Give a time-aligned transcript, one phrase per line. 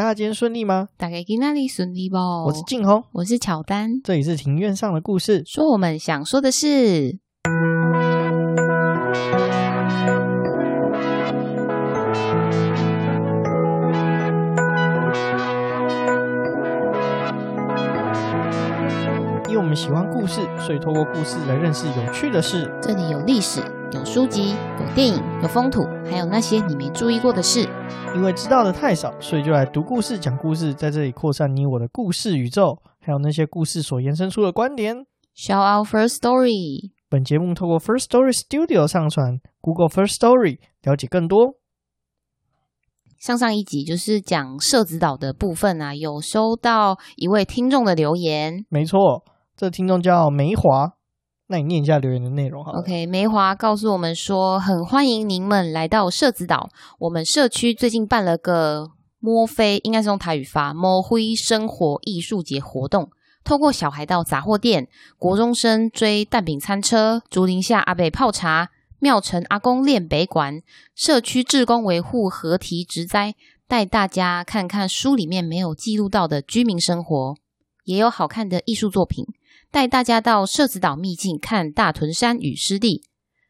[0.00, 0.88] 大家今天顺利吗？
[0.96, 2.16] 大家今天顺利不？
[2.16, 7.18] 我是静红，我是乔丹，这里是庭院上的故事，说我们想说的事。
[19.48, 22.74] 因为我们喜欢故事，所以透过故事来认识有趣的事。
[22.80, 23.60] 这里有历史，
[23.92, 27.68] 有书籍，有电影，有风土，还有那些你没注意过的事。
[28.14, 35.06] 因为知道的太少，所以就来读故事、讲故事，在这里扩散你我的故事宇宙，还有那些故事所延伸出的观点。
[35.34, 36.92] Shout out First Story。
[37.08, 41.56] 本节目透过 First Story Studio 上传，Google First Story，了解更多。
[43.18, 48.64] 上上一集就是讲社子岛的部分啊，有收到一位听众的留言。
[48.68, 49.24] 没错。
[49.56, 50.94] 这听众叫梅华，
[51.50, 52.70] 那你念一下留言的内容好。
[52.78, 56.70] OK，梅华告诉我们说，很欢迎您们来到社子岛。
[57.00, 63.10] 我们社区最近办了个摸飞，应该是用台语发摸灰生活艺术节活动，
[63.42, 64.86] 透过小孩到杂货店，
[65.18, 68.70] 国中生追蛋饼餐车，竹林下阿北泡茶，
[69.00, 70.62] 庙城阿公练北馆，
[70.94, 73.34] 社区志工维护合堤植栽，
[73.66, 77.34] 带大家看看书里面没有记录到的居民生活，
[77.86, 79.26] 也有好看的艺术作品。
[79.72, 83.04] 带大家到社子岛秘境看大屯山与湿地，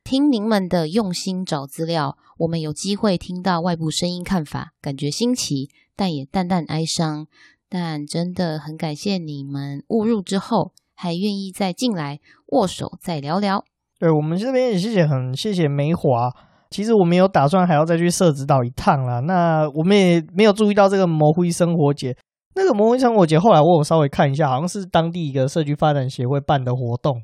[0.05, 7.27] 听您们的用心找资料，我们有机会听到外部声音看法，感觉新奇，但也淡淡哀伤。
[7.71, 13.65] 但真的很感谢你们误入之后还愿意再进来握手再聊聊。
[13.99, 16.31] 对，我们这边也谢谢，很谢谢梅华。
[16.69, 22.15] 其实我们有打算还要再去社子岛一趟啦，那我们也没有注意到这个模糊生活节。
[22.55, 27.23] 那个魔芋生活节，后来我有稍微看一下，好像是当地一个社区发展协会办的活动。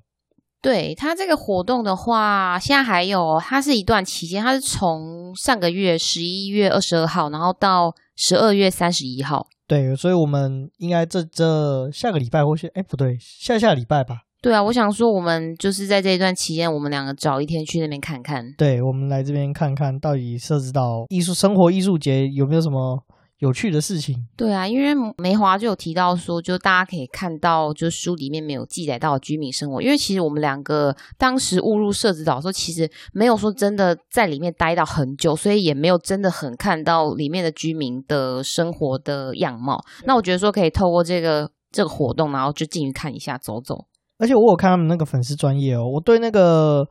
[0.63, 9.47] 对，它这个活动的话，现在还有，它是一段期间，它是从上个月十一月二十二号，然后到十二月三十一号。
[9.69, 14.23] 对，所以我们应该这这下个礼拜或是哎不对，下下礼拜吧。
[14.43, 18.45] 对啊，我想说，我们就是在这一段期间，我们两个找一天去那边看看。
[18.56, 23.03] 对，我们来这边看看到底设置到艺术生活艺术节有没有什么。
[23.39, 29.83] 有趣的事情，对啊，因为梅华就有提到说，就大家可以看到，就书里面没有记载到居民生活。
[29.83, 39.85] 因为其实我们两个当时误入社子岛的时候，其实没有说真的在里面待到很久，所以也没有真的很看到里面的居民的生活的样貌。
[40.07, 43.85] 那我觉得说可以透过这个这个活动，然后就进去看一下，走走。
[44.19, 46.89] 而且我有看他们那个粉丝专业哦，我对那个。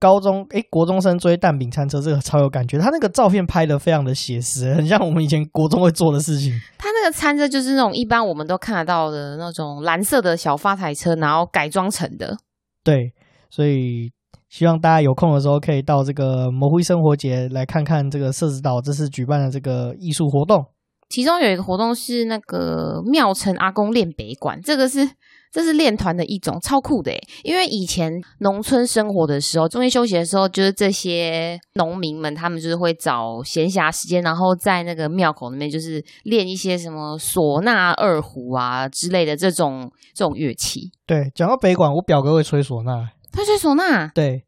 [0.00, 6.52] 高中诶，国中生追蛋饼餐车这个超有感觉，他那个照片拍得非常的写实，很像我们以前国中会做的事情。
[6.78, 12.36] 他那个餐车就是那种一般我们都看得到的那种蓝色的小发财车，然后改装成的。
[12.84, 13.12] 对，
[13.50, 14.12] 所以
[14.48, 20.64] 希望大家有空的时候可以到这个模糊生活节来看看这个社子岛这次举办的这个艺术活动。
[21.08, 25.10] 其中有一个活动是那个庙城阿公练北管，这个是。
[25.52, 27.20] 这是练团的一种，超酷的诶！
[27.42, 40.90] 因为以前农村生活的时候，中间休息的时候，就是这些农民们，他们就是会找闲暇时间，然后在那个庙口那边，就是练一些什么唢呐、二胡啊之类的这种这种乐器。
[41.06, 44.10] 对，讲到北管，我表哥会吹唢呐，他吹唢呐。
[44.14, 44.44] 对，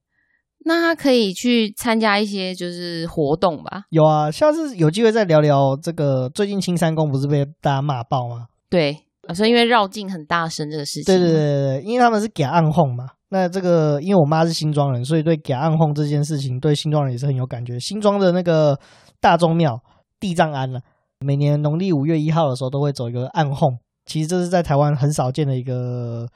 [0.66, 3.84] 那他可以去参加一些就是活动吧？
[3.88, 6.28] 有啊，下次有机会再聊聊这个。
[6.28, 8.48] 最近青山宫不是被大家骂爆吗？
[8.68, 9.06] 对。
[9.32, 13.06] 所以因为绕境很大声这个事情，对对对对，因为他们是给暗轰嘛。
[13.30, 17.78] 那这个因为我妈是新庄人，所以对给暗轰这件事情，对新庄人也是很有感觉。
[17.78, 18.78] 新庄的那个
[19.20, 19.80] 大钟庙
[20.18, 20.80] 地藏庵了，
[21.20, 23.78] 每年农历五月一号的时候都会走一个暗轰。
[24.04, 26.26] 其实这是在台湾很少见的一个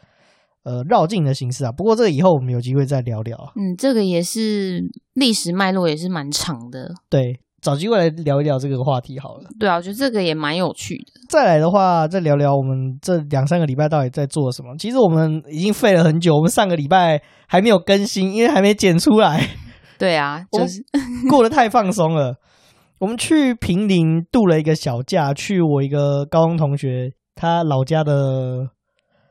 [0.63, 1.73] 呃绕境的形式啊。
[1.73, 3.37] 不过这个以后我们有机会再聊聊。
[3.57, 4.81] 嗯，这个也是
[5.15, 6.95] 历史脉络也是蛮长的。
[7.09, 7.41] 对。
[7.65, 9.49] 找机会来聊一聊这个话题好了。
[9.59, 11.13] 对啊，我觉得这个也蛮有趣的。
[11.31, 14.77] 再来的话，再聊聊我们这两三个礼拜到底在做什么。
[14.79, 19.49] 其实我们已经废了很久，我们上个礼拜还没有更新，因为还没剪出来。
[19.99, 20.85] 对啊， 就是
[21.31, 22.37] 过得太放松了。
[23.01, 28.69] 我们去平陵度了一个小假，去我一个高中同学他老家的，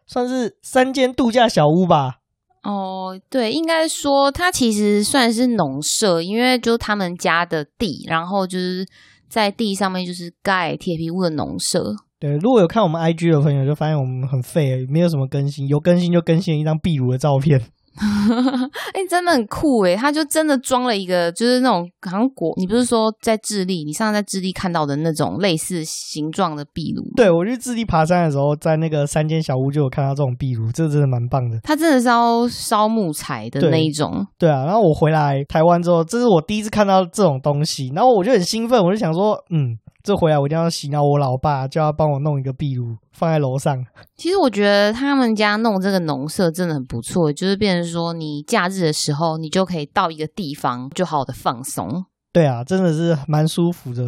[0.07, 2.15] 算是三间度假小屋吧。
[2.63, 8.85] 哦，对，应该说它其实算是农舍，因为就他们家的地，然后就是
[9.27, 11.93] 在地上面就是盖铁皮屋的农舍。
[12.19, 17.61] 对，如果有看我们 IG 的朋友，就发现我们很废，没有什么更新，有更新就更新一张壁炉的照片。
[18.93, 27.03] 哎、欸，真的很酷诶，他就真的装了一个，就是那种好像国，你不是说在智利，你上次在智利看到的那种类似形状的壁炉？
[27.15, 31.59] 对，我去智利爬山的时候，在那个山间小屋就有看到这种壁炉，这真的蛮棒的。
[31.63, 34.49] 它真的是要烧木材的那一种对。
[34.49, 43.85] 对啊，然后我回来台湾之后，这是我第一次看到这种东西，然后我就很兴奋，我就想说，嗯，这回来我一定要洗脑我老爸，叫他帮我弄一个壁炉放在楼上。
[44.17, 52.03] 其实我觉得他们家弄这个农舍真的很不错，就是变成说你假日的时候，你就可以到一个地方就好好的放松。
[52.33, 54.03] 对啊，真的是蛮舒服的，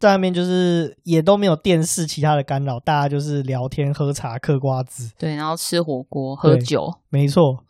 [0.00, 7.64] 在那边就是也都没有电视其他的干扰，大家就是聊天、喝茶、嗑瓜子，对，然后吃火锅、喝酒，没错。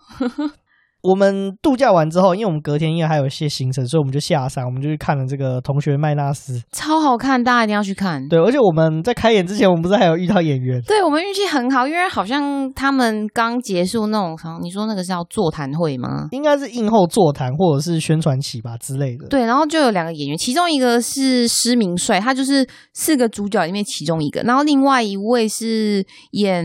[1.00, 8.26] 我们度假完之后，因为我们隔天因为还有一些行程，所以我们就下山，我们就去看了这个同学麦纳斯，超好看，大家一定要去看。
[8.28, 10.82] 对，而且我们在开演之前，我们不是还有遇到演员？
[10.82, 16.26] 对，我们运气很好，因为好像他们刚结束那种，你说那个是要座谈会吗？
[16.32, 19.28] 应该是映后座谈或者是宣传期吧之类的。
[19.28, 26.64] 对，然后就有两个演员，其中一个是施明帅，他就是四个主角里面其中一个，然后另外一位是演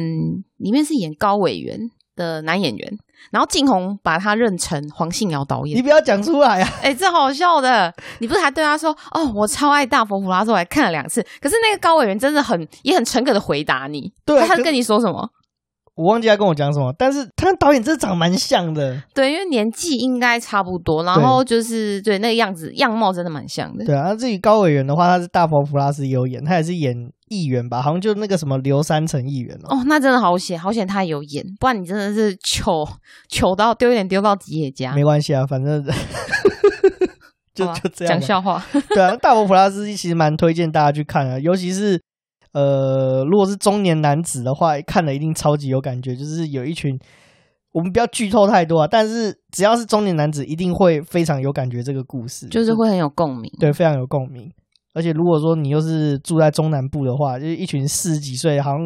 [0.58, 1.78] 里面是演高委员
[2.16, 2.98] 的男演员。
[3.32, 6.70] 然后静红把他认成黄信尧导演，你不要讲出来啊！
[6.82, 11.26] 哎、欸，这好笑的，你不是还对他说哦，我超爱大佛普拉斯，我还看了两次。
[11.42, 15.30] 可是那个高委员真的很也很诚恳的回答你，对，他是跟你说什么？
[15.96, 23.86] 我忘记他跟我讲什么，但是他跟导演真的长蛮像的，对，因为年纪应该差不多，然后就是对，对那个样子样貌真的蛮像的。
[23.86, 26.96] 对啊，至于高委员的话，他是大佛普拉斯有演，他也是演
[27.30, 29.84] 议员吧，好像就那个什么刘三成议员哦。
[29.86, 32.88] 那真的好险，好险他有演，不然你真的是糗
[33.30, 34.94] 糗到丢脸丢到吉野家。
[34.94, 35.86] 没关系啊，反正
[37.54, 38.66] 就就这样讲笑话。
[38.90, 42.02] 对啊，大佛普拉斯其实蛮推荐大家去看啊，尤其是。
[42.54, 46.16] 呃，如果是中年男子的话，看了一定超级有感觉。
[46.16, 46.98] 就是有一群，
[47.72, 51.82] 我们不要剧透太多啊，但是只要是中年男子，一定会非常有感觉。
[51.82, 54.52] 这个故事就是会很有共鸣，对，非常有共鸣。
[54.94, 58.80] 而且如果说你又是住在中南部的话，就是一群四十几岁，好像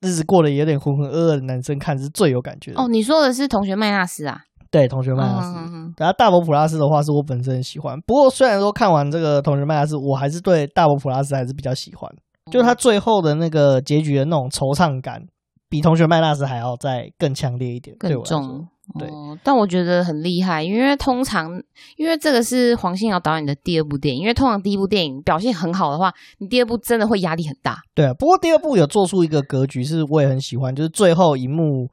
[0.00, 2.80] 日子过得有点浑浑噩噩的男生看是最有感觉的。
[2.80, 4.42] 哦，你说的是同学麦纳斯啊？
[4.70, 5.54] 对，同学麦纳斯。
[5.96, 8.00] 然后大伯普拉斯的话，是我本身很喜欢。
[8.06, 12.08] 不过虽然说看完这个同学麦纳斯，我还是对大伯普拉斯还是比较喜欢。
[12.50, 15.24] 就他最后的那个结局的那种惆怅感，
[15.68, 18.66] 比同学麦纳斯还要再更强烈一点，更重。
[18.98, 21.62] 对、哦，但我觉得很厉害，因为通常
[21.96, 27.78] 因为这个是黄信尧导演的第二部电影，因为通常第一部电影表现很好的话，你第二部真的会压力很大。
[27.94, 31.88] 对啊，不过第二部有做出一个格局，是我也很喜欢，就是最后一幕，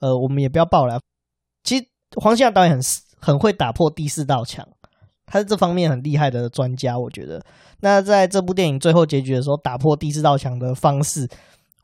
[0.00, 0.98] 呃，我们也不要爆了。
[1.62, 1.84] 其实
[2.16, 2.80] 黄信尧导演很
[3.20, 4.66] 很会打破第四道墙。
[5.30, 7.40] 他是这方面很厉害的专家，我觉得。
[7.80, 11.28] 那在这部电影最后结局的时候，打破第四道墙的方式，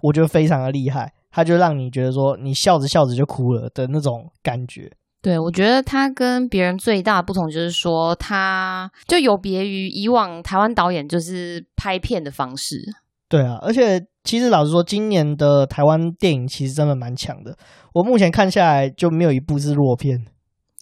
[0.03, 1.13] 我觉得非常的厉害。
[1.31, 4.91] 他就让你觉得说，你笑着笑着就哭了的那种感觉。
[5.23, 12.83] 对，我觉得他跟别人最大的不同就是说，他就有别于以往台湾导演就是拍片的方式。
[13.29, 17.57] 对啊，而且其实老实说，今年的台湾电影其实真的蛮强的。
[17.93, 20.25] 我目前看下来就没有一部是弱片。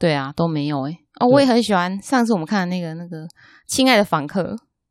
[0.05, 3.25] 对啊，都没有诶、欸哦，我也很喜欢上次我们看的那个那个
[3.67, 4.43] 《亲爱的房客》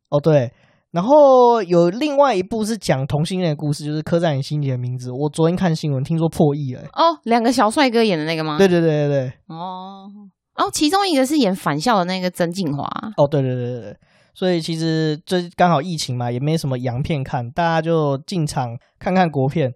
[0.08, 0.52] 哦，对，
[0.90, 5.12] 然后有另外一部是讲同性恋的故事，就是刻在你心底的名字。
[5.12, 6.82] 我昨天看新闻，听说破亿了。
[6.94, 8.58] 哦，两个小帅哥演的那个吗？
[8.58, 9.32] 对对对对对。
[9.46, 10.10] 哦
[10.56, 12.82] 哦，其中一个是演反校的那个曾敬驊。
[13.16, 13.96] 哦，对对对对对。
[14.34, 19.72] 所以其实这刚好疫情嘛，也没什么洋片看，大家就进场看看国片。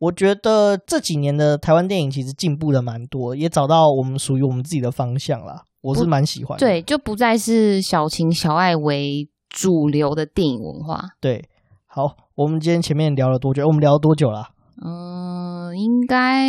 [0.00, 5.62] 我觉得这几年的台湾电影其实进步的蛮多，也找到我们属于我们自己的方向啦。
[5.82, 11.02] 我是蛮喜欢的，对，就不再是小情小爱为主流的电影文化。
[11.20, 11.44] 对，
[11.86, 13.66] 好，我们今天前面聊了多久？
[13.66, 14.48] 我们聊了多久了？
[14.82, 16.48] 嗯、呃，应该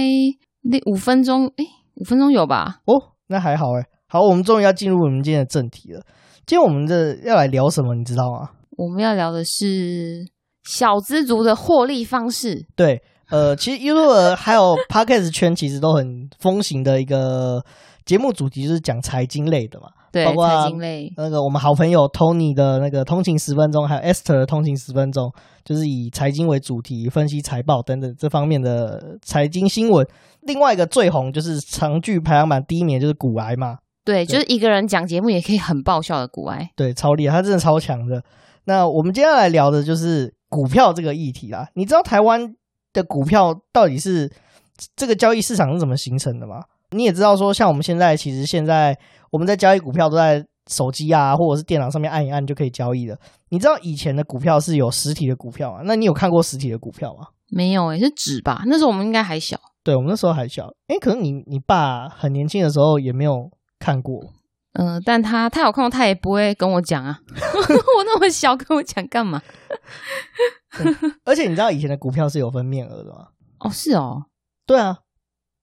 [0.61, 2.79] 那五分钟，诶，五分钟有吧？
[2.85, 2.93] 哦，
[3.27, 3.85] 那还好诶。
[4.07, 6.01] 好，我们终于要进入我们今天的正题了。
[6.45, 7.95] 今天我们的要来聊什么？
[7.95, 8.51] 你知道吗？
[8.77, 10.25] 我们要聊的是
[10.63, 12.65] 小资族的获利方式。
[12.77, 13.01] 对。
[13.31, 17.63] 呃，其实 YouTube 还有 Podcast 圈其实都很风行的一个
[18.05, 19.87] 节目主题，就是讲财经类的嘛。
[20.11, 21.11] 对，包括财经类。
[21.15, 25.31] 那个我们好朋友 Tony 的那个通勤十分钟，还有 Esther 的通勤十分钟，
[25.63, 30.05] 就是以财经为主题，分析财报等等这方面的财经新闻。
[30.41, 33.77] 另外一个最红就是长剧排行榜第一名，就是股癌嘛。
[34.03, 36.69] 对，就是一个人讲节目也可以很爆笑的股癌。
[36.75, 38.21] 对，超厉害，他真的超强的。
[38.65, 41.69] 那我们接下来聊的就是股票这个议题啦。
[41.75, 42.53] 你知道台湾
[42.93, 44.31] 的股票到底是
[44.95, 46.63] 这个交易市场是怎么形成的吗？
[46.91, 48.97] 你也知道说，像我们现在其实现在
[49.31, 53.17] 我们在交易股票都在手机啊，或者是电脑上面按一按就可以交易的。
[53.49, 55.81] 你知道以前的股票是有实体的股票吗？
[55.85, 57.27] 那你有看过实体的股票吗？
[57.49, 58.63] 没有诶、欸，是纸吧？
[58.65, 59.59] 那时候我们应该还小。
[59.83, 60.67] 对，我们那时候还小。
[60.87, 64.21] 诶，可能你你爸很年轻的时候也没有看过。
[64.73, 67.19] 嗯、呃，但他他有看过，他也不会跟我讲啊。
[67.27, 69.41] 我那么小，跟我讲干嘛？
[71.25, 73.27] 而且你知道以前的股票是有分面额的吗？
[73.59, 74.23] 哦，是哦，
[74.65, 74.99] 对啊，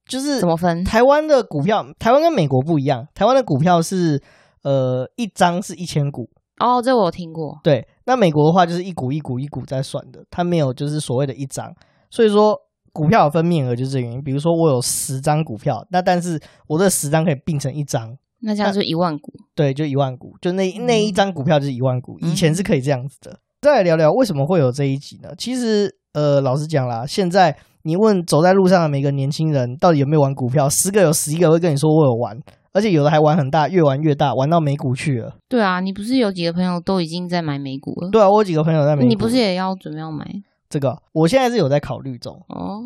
[0.07, 0.85] 就是怎么分？
[0.85, 4.23] 台湾的股票，台湾跟美国不一样，台湾的股票是
[4.63, 6.31] 呃一张是一千股。
[6.61, 7.59] 哦，这我有听过。
[7.63, 11.73] 对，那美国的话就是一股一股一股在算的，它没有就是所谓的一张，
[12.11, 12.59] 所以说
[12.93, 14.23] 股票有分面额就是这个原因。
[14.23, 23.39] 比如说我有十张股票，那但是我这十张可以并成一张，那这样就一万股，对，就一万股，就那那一张股票就是一万股，以前是可以这样子的。
[23.61, 25.31] 再来聊聊为什么会有这一集呢？
[25.37, 32.39] 其实呃，老实讲啦，现在你问走在路上的每个年轻人到底有没有玩股票，十个有十一个会跟你说我有玩。
[32.73, 35.35] 而且有的还玩很大，越玩越大，玩到美股去了。
[35.49, 38.11] 对啊，你不是有几个朋友都已经在买美股了？
[38.11, 39.09] 对啊，我有几个朋友在美股。
[39.09, 40.25] 你不是也要准备要买
[40.69, 40.97] 这个？
[41.13, 42.79] 我现在是有在考虑中哦，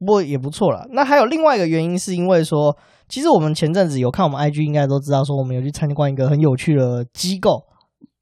[0.00, 0.84] 不过也不错啦。
[0.90, 2.76] 那还有另外一个原因，是因为说，
[3.08, 7.62] 其实我们前阵子有看我们 IG，应该都知道说，我们有去参观一个很有趣的机构。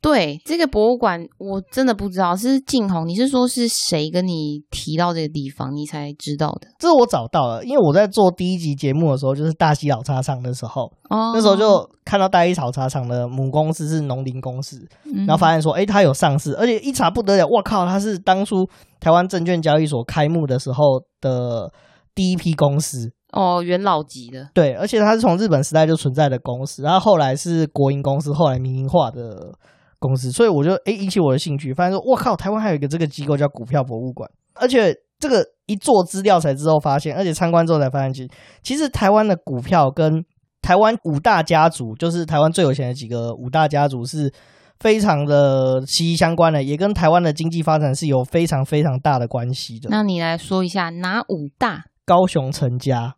[0.00, 3.06] 对这个博物馆，我真的不知道是静红。
[3.06, 6.68] 你是说是谁跟你提到这个地方，你才知道的？
[6.78, 18.64] 这是我找到了，因为我在做第一集节目的时候，就是大溪老茶厂的时候，哦、那时候就看到大溪老茶厂的母公司是农林公司，嗯、然后发现说，哎，它有上市，而且一查不得了，我靠，它是当初
[19.00, 21.72] 台湾证券交易所开幕的时候的
[22.14, 24.48] 第一批公司哦，元老级的。
[24.54, 29.52] 对，而且它是从日本时代就存在的公司，然后后来是国营公司，后来民营化的。
[29.98, 38.30] 公司，所以我就诶引起我的兴趣，发现说，我靠，台湾还有一个这个机构叫股票博物馆，而且这个一做资料才之后发现，而且参观之后才发现，其实
[38.62, 40.24] 其实台湾的股票跟
[40.62, 44.32] 台湾五大家族，就是台湾最有钱的几个五大家族，是
[44.78, 49.88] 非常的息息相关的，也跟台湾的经济发展是有非常非常大的关系的。
[49.90, 51.84] 那你来说一下哪五大？
[52.06, 53.16] 高雄成家。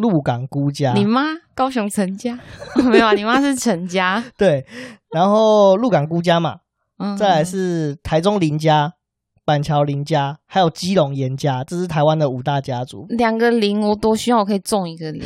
[0.00, 1.22] 鹿港辜家，你妈
[1.54, 2.38] 高雄陈家、
[2.74, 3.12] 哦、 没有啊？
[3.12, 4.64] 你妈是陈家， 对，
[5.10, 6.60] 然后鹿港辜家嘛，
[6.96, 8.94] 嗯，再来是台中林家、
[9.44, 13.04] 板桥林家，还有基隆严家，这是台湾的五大家族。
[13.10, 15.22] 两个林，我多希望我可以中一个林。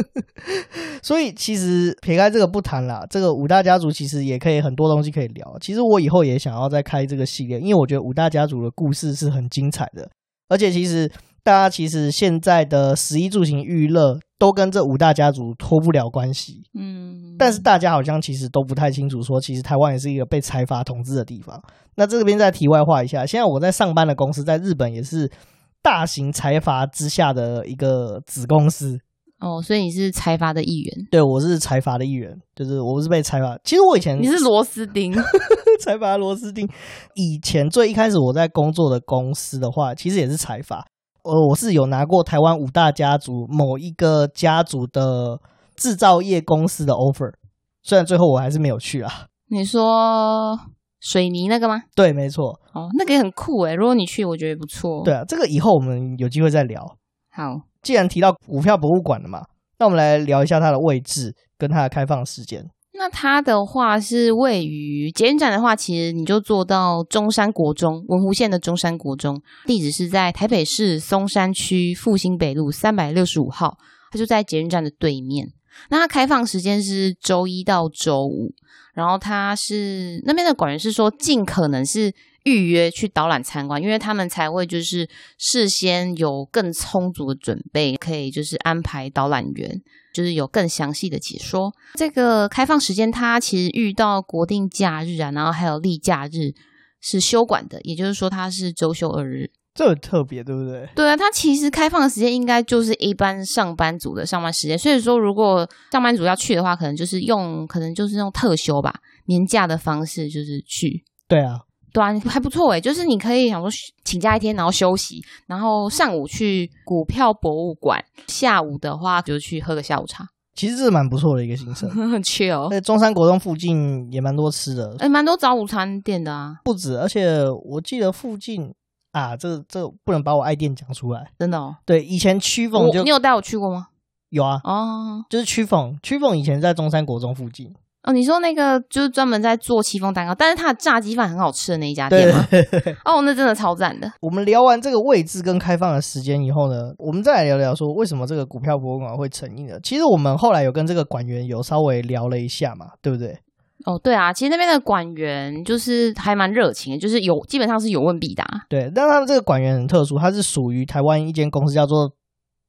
[1.02, 5.56] 所以其实撇开这个不谈啦，这个五大家族其实也可以很多东西可以聊。
[5.62, 10.10] 其实我以后也想要再开这个系列，因为我觉得五大家族的故事是很精彩的，
[10.50, 11.10] 而且其实。
[11.48, 21.58] 大家其实现在的食衣住行娱乐都跟这五大家族脱不了关系，嗯，但是大家好像其实都不太清楚，说其实台湾也是一个被财阀统治的地方。
[21.96, 25.32] 那这边再题外话一下，现在我在上班的公司在日本也是
[25.80, 28.98] 大型财阀之下的一个子公司。
[29.40, 31.06] 哦，所以你是财阀的一员？
[31.10, 33.56] 对，我是财阀的一员，就是我不是被财阀。
[33.64, 35.16] 其实我以前你是螺丝钉，
[35.80, 36.68] 财阀螺丝钉。
[37.14, 40.84] 以前最一开始我在工作的公司的话，其实也是财阀。
[41.28, 45.38] 呃，我是有拿过台湾五大家族某一个家族的
[45.76, 47.34] 制造业公司的 offer，
[47.82, 49.26] 虽然最后我还是没有去啊。
[49.50, 50.58] 你说
[51.00, 51.82] 水泥那个吗？
[51.94, 52.58] 对，没错。
[52.72, 55.04] 哦，那个也很酷诶，如果你去，我觉得不错。
[55.04, 56.82] 对啊，这个以后我们有机会再聊。
[57.30, 59.44] 好，既然提到股票博物馆了嘛，
[59.78, 62.64] 那我们来聊一下它的位置跟它的开放时间。
[62.98, 73.78] 那它的话是位于捷运站的话，其实你就坐到中山国中，文湖线的中山国中，地址是在台北市松山区复兴北路三百六十五号，
[74.10, 75.52] 它就在捷运站的对面。
[75.90, 78.52] 那它开放时间是周一到周五，
[78.94, 82.12] 然后它是那边的管员是说尽可能是
[82.44, 89.80] 预约去导览参观，因为他们才会就是事先有更充足的准备，可以就是安排导览员。
[90.10, 91.72] 就是有更详细的解说。
[91.94, 96.52] 这个开放时间，它其实遇到国定假日啊，然后还有例假日
[97.00, 99.48] 是休馆的，也就是说它是周休二日。
[99.74, 100.88] 这很特别，对不对？
[100.96, 104.76] 对啊，它其实开放的时间应该就是一般上班族的上班时间。
[104.76, 108.92] 所以说，如果上班族要去的话，可能就是用可能就是用特休吧，
[109.26, 111.04] 年假的方式就是去。
[111.28, 111.60] 对啊。
[111.92, 113.70] 对啊，还不错诶，就是你可以想说
[114.04, 120.26] 请假一天，然后休息，然后上午去股票博物馆，下午的话就去喝个下午茶。
[120.54, 122.68] 其实这是蛮不错的一个行程， 很 chill。
[122.68, 126.56] 在中山国中附近也蛮多吃的，诶蛮多早午餐店的啊。
[126.64, 128.74] 不止，而且我记得附近
[129.12, 131.76] 啊，这这不能把我爱店讲出来，真的哦。
[131.86, 133.86] 对，以前曲凤就你有带我去过吗？
[134.30, 137.72] 有啊，哦，就是曲凤，曲凤以前在中山国中附近。
[138.08, 142.42] 哦，你说那个就是专门在做戚风蛋糕，但是它的炸鸡饭很好吃的那一家店吗？
[142.50, 144.10] 对对对哦，那真的超赞的。
[144.22, 149.78] 我们聊完这个位置跟开放的时间以后呢，我们再来聊聊说为什么这个股票博物馆会成立呢？
[149.82, 153.36] 其实我们后来有跟这个馆员有稍微聊了一下嘛，对不对？
[153.84, 158.42] 哦，对啊，其实那边的馆员就是还蛮热情的，就是有基本上是有问必答。
[158.70, 162.10] 对，但他们这个馆员很特殊，他是属于台湾一间公司叫做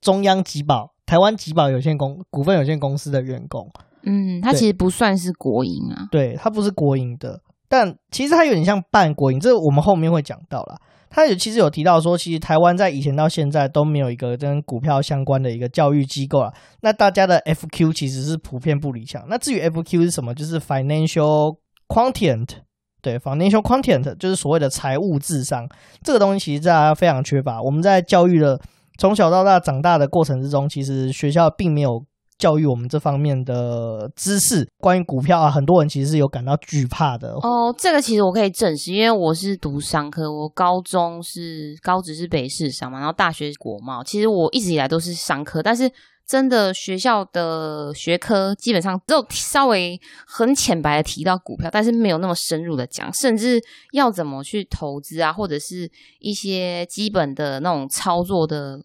[0.02, 3.72] 中央集保台湾集保有限公股份有限公司的员工。
[4.04, 10.78] 嗯，它其实不算是国营啊，对，它不是国营的，但其实它有点像半国营，这个我们后面会讲到啦。
[11.12, 16.54] 它有其实有提到说，其实台湾在以前到现在都没有一个跟股票相关的一个教育机构啊。
[16.82, 19.26] 那大家的 FQ 其实是普遍不理想。
[19.28, 21.56] 那至于 FQ 是什么，就是 Financial
[21.88, 22.48] Quotient，
[23.02, 25.68] 对，financial content 就是所谓的财务智商，
[26.04, 27.60] 这个东西其实大家非常缺乏。
[27.60, 28.62] 我们在教育的
[29.00, 32.06] 从小到大长大的过程之中，其实学校并没有
[32.40, 34.68] 教育我们这方面的知识。
[34.80, 37.34] 关于股票啊，很多人其实是有感到惧怕的。
[37.34, 45.92] 哦，这个其实我可以证实，因为我是读商科，我高中是高职是北市商嘛，然后大学国贸，其实我一直以来都是商科，但是。
[46.30, 53.60] 真的，学校的学科基本上只有稍微很浅白的提到股票，但是没有那么深入的讲，甚至
[53.94, 58.80] 要怎么去投资啊，或者是一些基本的那种操作的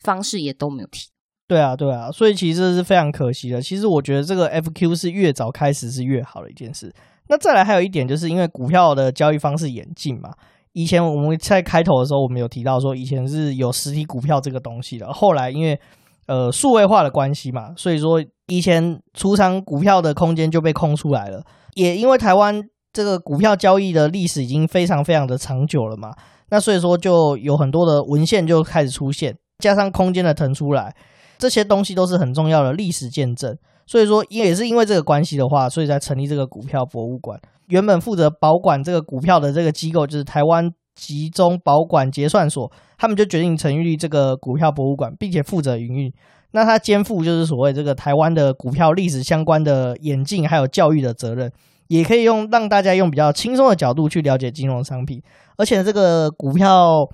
[0.00, 1.10] 方式也都没有提。
[1.48, 3.62] 对啊，对啊，所以其实是非常可惜的。
[3.62, 6.92] 其实我觉得这个 FQ 是越早开始是越好的一件事。
[7.28, 10.30] 那再来还有一点，就是因为股票的交易方式演进嘛，
[10.72, 15.78] 以前我们在开头的时候我们有提到说，以前是有实体股票这个东西的，后来因为
[16.26, 21.40] 呃，数位化的关系嘛，所以说以前出仓股票的空间就被空出来了。
[21.74, 22.60] 也因为台湾
[22.92, 26.10] 这个股票交易的历史已经非常非常的长久了嘛，
[26.50, 30.92] 那所以说就有很多的文献就开始出现，加上空间的腾出来，
[31.38, 33.56] 这些东西都是很重要的历史见证。
[33.86, 37.40] 所以说也是因为这个关系的话，所以才成立这个股票博物馆。
[37.68, 42.70] 原本负责保管这个股票的这个机构就是台湾集中保管结算所。
[42.98, 46.10] 他们就决定成立这个股票博物馆，并且负责营运。
[46.52, 51.52] 那他肩负就是所谓这个台湾的股票历史相关的演进还有教育的责任，
[51.88, 55.22] 也可以用让大家用比较轻松的角度去了解金融商品。
[55.58, 57.06] 而且这个股票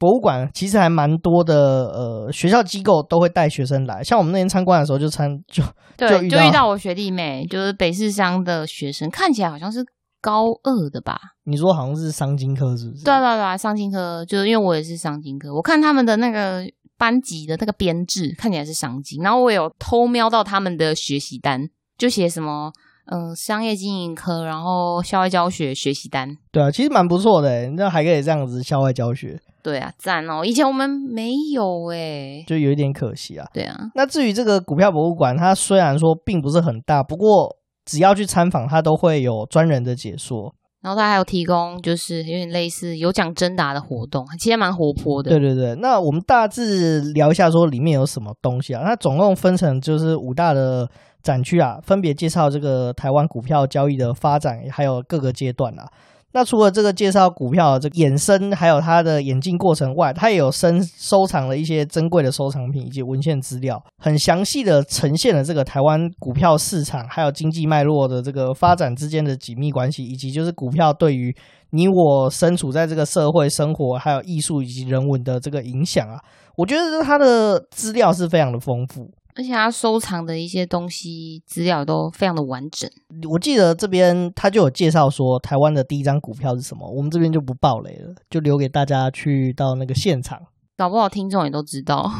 [0.00, 1.54] 博物馆其实还蛮多的，
[1.92, 4.02] 呃，学校机构都会带学生来。
[4.02, 5.62] 像我们那天参观的时候就参就
[5.96, 9.84] 对就遇，就遇到我学弟妹，就是北市商的学生，看起来好像是。
[10.22, 11.18] 高二的吧？
[11.44, 13.02] 你说好像是商经科是不是？
[13.04, 16.62] 对对对，商经科就是因为我也是商经科，我看他们的那个
[16.98, 21.62] 班级的那个编制看起来是商经，然后我有偷瞄到他们的学习单，
[21.96, 22.70] 就写什么
[23.10, 26.36] 嗯商业经营科，然后校外教学学习单。
[26.52, 29.40] 对啊，其实蛮不错的，那还可以这样子校外教学。
[29.62, 30.44] 对啊，赞哦！
[30.44, 33.46] 以前我们没有诶，就有一点可惜啊。
[33.52, 37.56] 对啊，那至于这个股票博物馆，它虽然说并不是很大，不过。
[37.86, 45.30] 只要去参访，它都会有专人的解说，然后它还有提供，就是有点类似有奖征答的活动，其实蛮活泼的。
[45.30, 48.84] 对对对，那我们大致聊一下，说里面有什么东西啊？
[48.84, 50.88] 它总共分成就是五大的
[51.20, 55.88] 展区啊，分别介绍这个台湾股票交易的发展，还有各个阶段啊。
[56.32, 71.34] 那除了这个介绍股票的这个衍生，还有它的演进过程外，它也有深收藏了一些珍贵的收藏品以及文献资料，很详细的呈现了这个台湾股票市场还有经济脉络的这个发展之间的紧密关系，以及就是股票对于
[71.70, 76.18] 你我身处在这个社会生活还有艺术以及人文的这个影响啊，
[76.56, 79.10] 我觉得它的资料是非常的丰富。
[79.36, 82.90] 而且他收藏的一些东西资料都非常的完整。
[83.30, 90.40] 我记得这边他就有介绍说，台湾的第一张股票是什么，我们这边就不爆雷了，就留给大家去到那个现场。
[90.76, 92.10] 搞不好听众也都知道。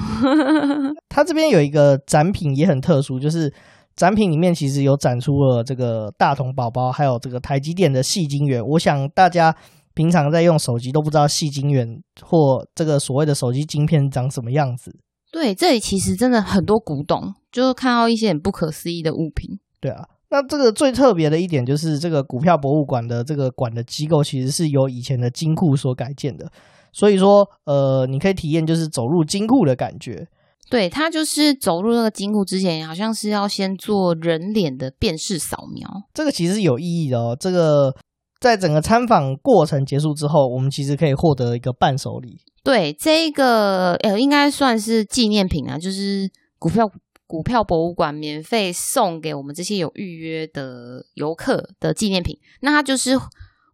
[1.08, 3.52] 他这边有一个展品也很特殊，就是
[3.96, 8.62] 展品里面其实有展出了这个大同宝宝，还有这个台积电的细晶圆。
[8.64, 9.54] 我想大家
[9.94, 14.94] 平常在用手机都不知道细晶圆或这个所谓的手机晶片长什么样子。
[15.30, 19.58] 对，这里其实真的很多古董，就是看到一些很不可思议的物品。
[19.80, 26.50] 对啊，那这个最特别的一点就是，这个股票博物馆的这个馆的机构其实是由以前的金库所改建的，
[26.92, 30.26] 所以说，呃，你可以体验就是走入金库的感觉。
[30.68, 35.88] 对，它就是走入那个金库之前，好像是要先做人脸的辨识扫描。
[36.14, 37.36] 这个其实是有意义的哦。
[37.38, 37.92] 这个
[38.40, 42.40] 在整个参访过程结束之后，我们其实可以获得一个伴手礼。
[42.64, 46.90] 对，这一个呃，应该算是纪念品啊，就是股票
[47.26, 52.36] 股票博物馆免费送给我们这些有预约的游客的纪念品。
[52.62, 53.12] 那它就是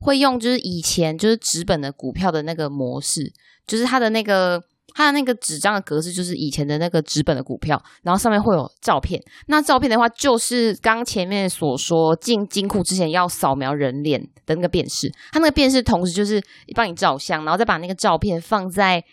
[0.00, 3.32] 会用，就是以前就是纸本的股票的那个模式，
[3.66, 4.62] 就是它的那个。
[4.94, 9.22] 它的那个纸张的格式就是以前的那个纸本的股票，然后上面会有照片。
[9.46, 15.12] 那照片的话，就是刚前面所说进金库之前要扫描人脸的那个辨识。
[15.32, 16.42] 它那个辨识同时就是
[16.74, 19.04] 帮你照相，然后再把那个照片放在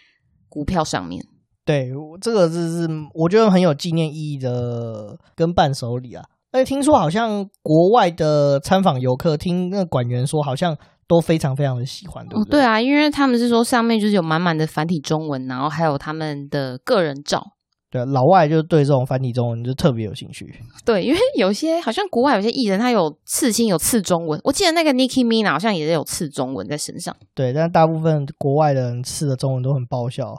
[0.48, 1.22] 股票上面。
[1.66, 1.90] 对，
[2.22, 6.24] 这个是是我觉得很有纪念意义的跟伴手礼啊。
[6.52, 10.78] 而且听说好像国外的参访游客听那个馆员说，好像。
[11.08, 12.60] 都非常非常的喜欢，对不对？
[12.60, 17.44] 哦，对啊，因为他们是说上面就是有满满的繁体中文，然后还有他们的个人照。
[17.92, 20.52] 对，老外就对这种繁体中文就特别有兴趣。
[20.84, 24.42] 对，因为有些好像国外有些艺人他有刺青，有刺中文。
[24.44, 27.16] 我记得那个 Nicki Minaj 好像也是有刺中文在身上。
[27.36, 30.34] 对，但大部分国外的人刺的中文都很爆笑。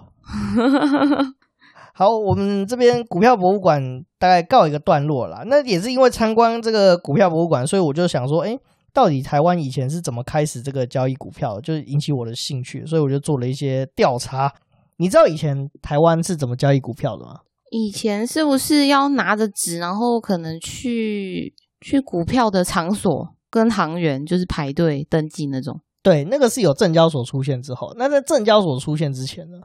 [1.94, 3.81] 好，我们这边股票博物馆
[4.18, 5.44] 大概告一个段落啦。
[5.46, 8.59] 那也是因为参观这个股票博物馆，所以我就想说，哎。
[8.94, 14.50] 到底台湾以前是怎么开始这个交易股票，就是引起我的兴趣，所以我就做了一些调查。
[14.96, 17.40] 你知道以前台湾是怎么交易股票的吗？
[17.70, 25.80] 以前是不是要拿着纸，然后可能去去股票的场所跟行员就是排队登记那种？
[26.00, 27.92] 对，那个是有证交所出现之后。
[27.96, 29.59] 那在证交所出现之前呢？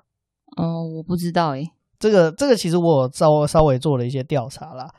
[0.57, 1.69] 哦，我不知道诶。
[1.99, 4.89] 这个这个其实我稍稍微做了一些调查啦。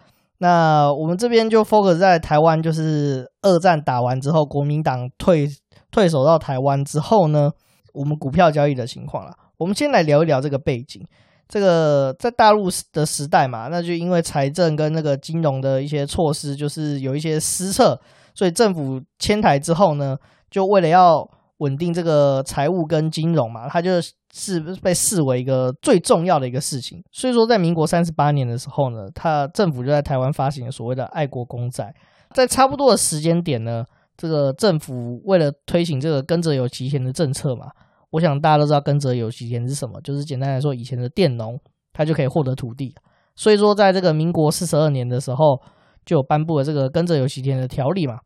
[0.42, 5.46] 那我们这边就 focus 在台湾，就是二战打完之后，国民党退
[5.90, 7.50] 退守到台湾之后呢，
[7.92, 9.32] 我们股票交易的情况啦。
[9.58, 11.06] 我们先来聊一聊这个背景。
[11.46, 18.00] 这个在大陆的时代嘛，那就因为财政跟那个金融的一些措施，就是有一些失策，
[18.34, 20.16] 所以政府迁台之后呢，
[20.48, 21.28] 就为了要
[21.60, 24.00] 稳定这个财务跟金融嘛，它就
[24.32, 27.02] 是被视为一个最重要的一个事情。
[27.10, 31.94] 所以说，在民国三十八年的时候呢，他政府就在台湾发行所谓的爱国公债。
[32.34, 33.84] 在差不多的时间点呢，
[34.16, 37.66] 这个政府为了推行这个耕者有其田的政策嘛。
[38.12, 41.58] 我想大家都知道耕者有其田是什么，就是简单来说，以前的佃农
[41.92, 42.94] 他就可以获得土地，
[43.36, 45.60] 所以说在这个民国四十二年的时候，
[46.04, 48.18] 就颁布了这个耕者有其田的条例嘛。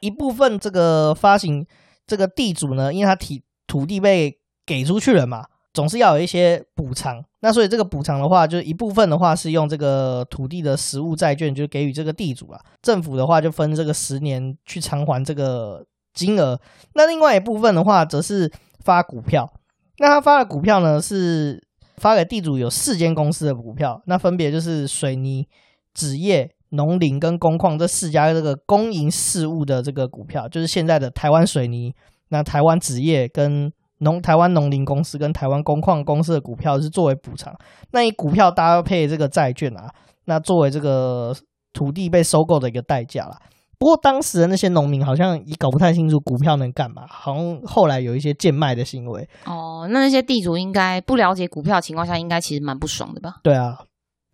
[0.00, 1.64] 一部分这个发行
[2.06, 7.24] 这个地主呢，因为他体土地被给出去了嘛，总是要有一些补偿。
[7.40, 12.60] 那所以这个补偿的话，就是一部分的话是用这个土地的实物债券，就给予这个地主啊。
[12.82, 16.60] 政府的话就分这个十年去偿还这个金额。
[16.94, 18.50] 那另外一部分的话，则是。
[18.84, 19.50] 发股票，
[19.96, 25.48] 那他发的股票呢，是发给地主有四间公司的股票，那分别就是水泥、
[25.94, 31.94] 纸业、农林跟工矿这四家这个公营事务的这个股票，就是现在的台湾水泥、
[32.28, 37.54] 那台湾纸业跟农台湾农林公司跟台湾工矿公司的股票是作为补偿，
[37.92, 39.88] 那以股票搭配这个债券啊，
[40.26, 41.34] 那作为这个
[41.72, 43.38] 土地被收购的一个代价啦。
[43.76, 49.28] 不过当时的那些农民好像也搞不太清楚股票能干嘛，好像后来有一些贱卖的行为。
[49.44, 53.36] 哦，那那些地主应该不了解股票的情况下，应该其实蛮不爽的吧？
[53.42, 53.78] 对啊，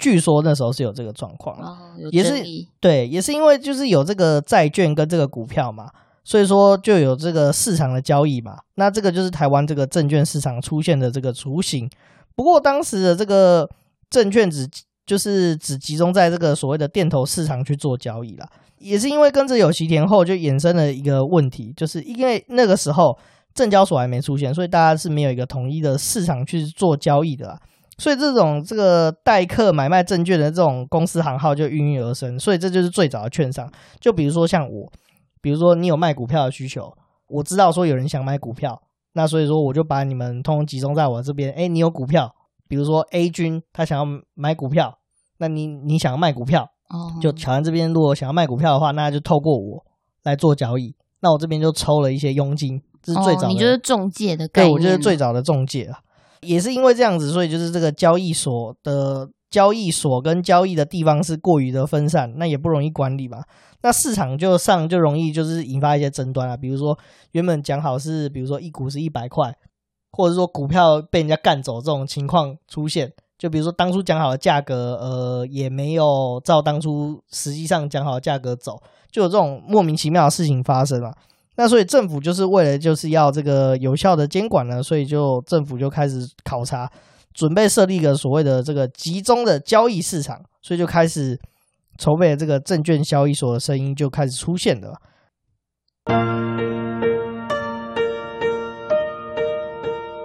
[0.01, 1.79] 据说那时候是有这个状况，哦，
[2.11, 2.43] 也是
[2.81, 5.89] 对，也是因为就是有这个债券跟这个股票嘛，
[6.25, 8.57] 所以说就有这个市场的交易嘛。
[8.75, 11.89] 那这个就是台湾这个证券市场出现的这个雏形。
[12.35, 13.69] 不过当时的这个
[14.09, 14.67] 证券只
[15.07, 18.49] 就是只集中在这个所谓的电投市场去做交易啦。
[18.79, 23.19] 也是因为跟着有席田后，就衍生了一个问题，就是因为那个时候
[23.53, 27.61] 证交所还没出现，所以大家是没有一个统一的市场去做交易的啦。
[28.01, 32.39] 所以这种这个代客买卖证券的这种公司行号就应运而生。
[32.39, 33.71] 所以这就是最早的券商。
[34.01, 34.91] 就比如说像我，
[35.43, 36.91] 比如说你有卖股票的需求，
[37.29, 38.81] 我知道说有人想买股票，
[39.13, 41.53] 那所以说我就把你们通通集中在我这边。
[41.53, 42.35] 哎，你有股票，
[42.67, 44.99] 比如说 A 君他想要买股票，
[45.37, 46.71] 那你你想要卖股票。
[46.89, 49.85] 哦，就乔安这边如果想要卖股票的话，那就透过我
[50.25, 50.97] 来做交易。
[51.21, 53.49] 那我这边就抽了一些佣金，这是最早的。
[53.49, 54.73] 哦，你就是中介的概念。
[54.73, 55.99] 对，我就是最早的中介了。
[56.41, 63.43] 也是因为这样子，所以就是这个交易所的交易所跟交易的地方是过于的分散，那也不容易管理嘛。
[63.83, 66.57] 那市场就上就容易就是引发一些争端啊。
[66.57, 66.99] 比如说
[67.33, 69.55] 原本讲好是，比如说一股是一百块，
[70.13, 73.13] 或者说股票被人家干走这种情况出现。
[73.39, 78.77] 就比如说当初讲好的价格，呃，也没有照当初实际上讲好的价格走，
[79.11, 81.11] 就有这种莫名其妙的事情发生了。
[81.57, 86.91] 那所以政府就是为了就是要这个有效的监管呢，所以就政府就开始考察，
[87.35, 91.39] 准备设立一个所谓的这个集中的交易市场，所以就开始
[91.99, 94.95] 筹备这个证券交易所的声音就开始出现了。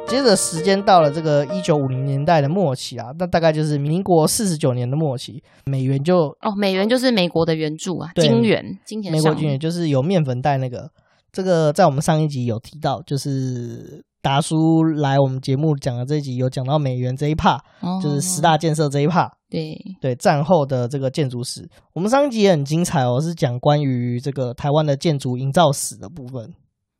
[0.07, 9.11] 接着时间到了这个一九五零年代的末期啊，那大概就是民国四十九年的末期，美元就哦，美元就是美国的援助啊，金元，金钱。
[9.11, 10.89] 美国金元就是有面粉袋那个，
[11.35, 17.35] 这个在我们上一集有提到，就是达叔来我们节目讲的这一集有讲到美元这一
[17.81, 19.77] 哦，就是十大建设这一 part，对。
[19.99, 26.53] 对，战后的这个建筑史，我们上一集也很精彩哦，是讲关于这个台湾的建筑营造史的部分。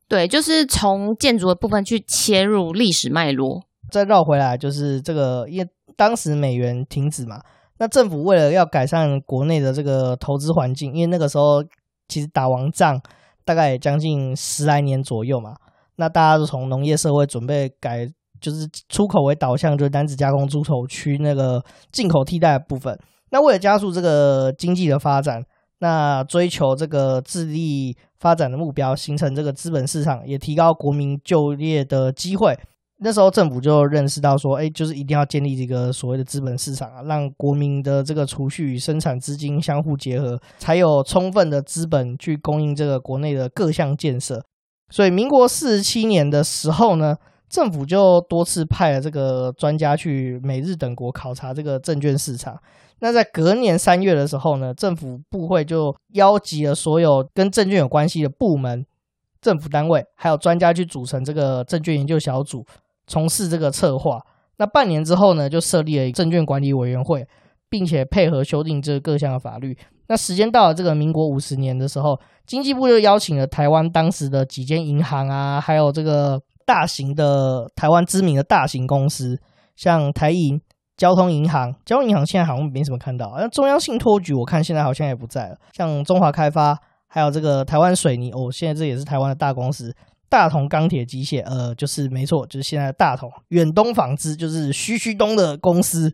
[0.09, 7.41] 对，就是从建筑的部分去切入历史脉络，再绕回来，就是这个，因为当时美元停止嘛，
[7.77, 11.63] 那政府为了要改善国内的这个投资环境，因为那个时候
[12.09, 13.01] 其实打完仗
[13.45, 15.55] 大概也将近十来年左右嘛，
[15.95, 18.05] 那大家都从农业社会准备改，
[18.41, 22.99] 就是出口为导向，就是单子加工出口区那个进口替代的部分。
[23.29, 25.43] 那为了加速这个经济的发展，
[25.79, 32.57] 那追求这个自力发展的目标，形成这个资本市场，也提高国民就业的机会。
[32.97, 44.41] 那时候政府就认识到说，哎，就是一定要建立这个所谓的资本市场啊，让国民的这个储蓄与生产资金相互结合，才有充分的资本去供应这个国内的各项建设。
[44.89, 47.15] 所以，民国四十七年的时候呢，
[47.49, 52.57] 政府就多次派了这个专家去美日等国考察这个证券市场。
[52.99, 58.85] 那在隔年三月的时候呢，政府部会就邀集了所有跟证券有关系的部门、
[59.41, 62.65] 政府单位，还有专家去组成这个证券研究小组。
[63.07, 64.19] 从事这个策划，
[64.57, 67.27] 那半年之后呢，就设立了证券管理委员会，
[67.69, 69.77] 并且配合修订这各项的法律。
[70.07, 79.39] 那时间到了这个民国五十年的时候，经济部就邀请了台湾当时的几间银行啊，还有这个大型的台湾知名的大型公司，
[79.75, 80.61] 像台银、
[80.95, 89.91] 交通银行，交通银行现在好像没什么看到，那中央信托局我看现在好像也不在了，像中华开发，还有这个台湾水泥，哦，现在这也是台湾的大公司。
[90.27, 93.31] 大同钢铁机械，呃，就是没错，就是现在的大同。
[93.49, 96.11] 远东纺织就是徐旭东的公司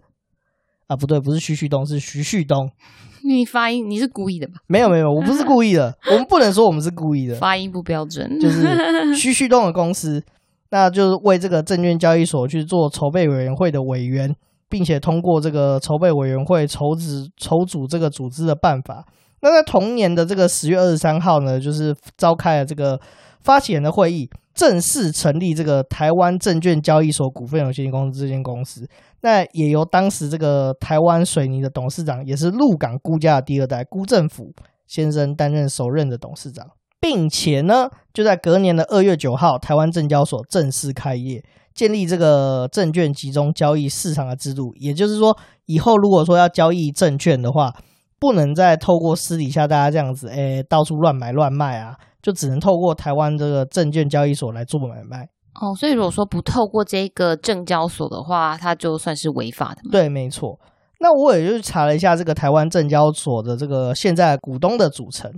[0.88, 2.70] 啊，不对，不是徐旭东，是徐旭东。
[3.24, 4.56] 你发音你是故意的吧？
[4.68, 8.40] 没有没有，我不是故意的， 我们不能说我们是故意的，发音不标准。
[8.40, 8.68] 就是
[9.16, 10.24] 徐旭东的公司，
[10.72, 14.36] 那就是为这个证券交易所去做筹备委员会的委员，
[14.68, 19.06] 并且通过这个筹备委员会筹组筹组这个组织的办法。
[19.42, 23.00] 那在同年的这个十月二十三号呢，就是召开了这个。
[23.44, 28.88] 发起人的会议正式成立这个台湾证券交易所股份有限公司这间公司，
[29.22, 34.54] 那也由当时这个台湾水泥的董事长，也是鹿港辜家的第二代辜振甫
[34.88, 36.68] 先生担任首任的董事长，
[37.00, 41.42] 并且呢，就在隔年的二月九号，台湾证交所正式开业，
[41.74, 44.74] 建立这个证券集中交易市场的制度。
[44.76, 47.74] 也就是说，以后如果说要交易证券的话，
[48.20, 51.96] 不能再透过私底下大家这样子，哎，到处乱买乱卖啊。
[52.22, 55.28] 就只能透过台湾这个证券交易所来做买卖
[55.60, 59.90] 哦，所以如果说不透过这个证交所的话，它就算是违法的吗？
[59.92, 60.60] 对，没错。
[61.00, 65.34] 那我也就查了一下这个台湾证交所的这个现在股东的组成。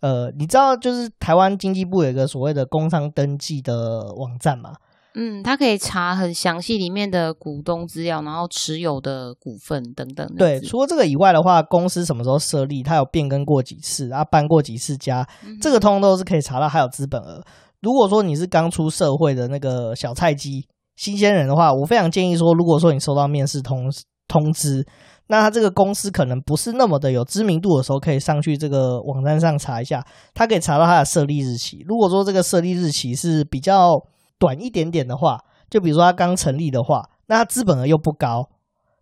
[0.00, 4.72] 呃，你知道就是台湾经济部有一个所谓的工商登记的网站吗？
[5.14, 10.26] 嗯，他可以查很详细里面的股东资料，然后持有的股份等等。
[10.36, 16.72] 对，除了这个以外的话，公司什么时候设立，它有变更过几次，啊搬过几次家，嗯、这个通通都是可以查到。
[16.72, 17.44] 还有资本额。
[17.82, 23.90] 如果说你是刚出社会的那个小菜鸡、新鲜人的话，我非常建议说，如果说你收到面试通
[24.26, 24.86] 通知，
[25.26, 31.84] 那他这个公司可能不是那么的有知名度的时候，可以上去这个网站上查一下，他可以查到他的设立日期。
[31.86, 33.90] 如果说这个设立日期是比较
[34.42, 35.38] 短一点点的话，
[35.70, 38.48] 就比如说他刚成立的话，那他资本额又不高，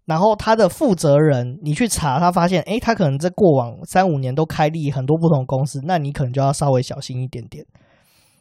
[0.04, 7.64] 然后他的负责人你去查，他发现，诶，他可能在过往三五年都开立很多不同公司，那你可能就要稍微小心一点点。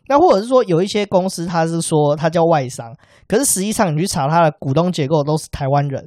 [0.09, 2.93] 那或者是说有一些公司，他是说他叫外商，
[3.29, 6.05] 可是实际上你去查他的股东结构都是台湾人。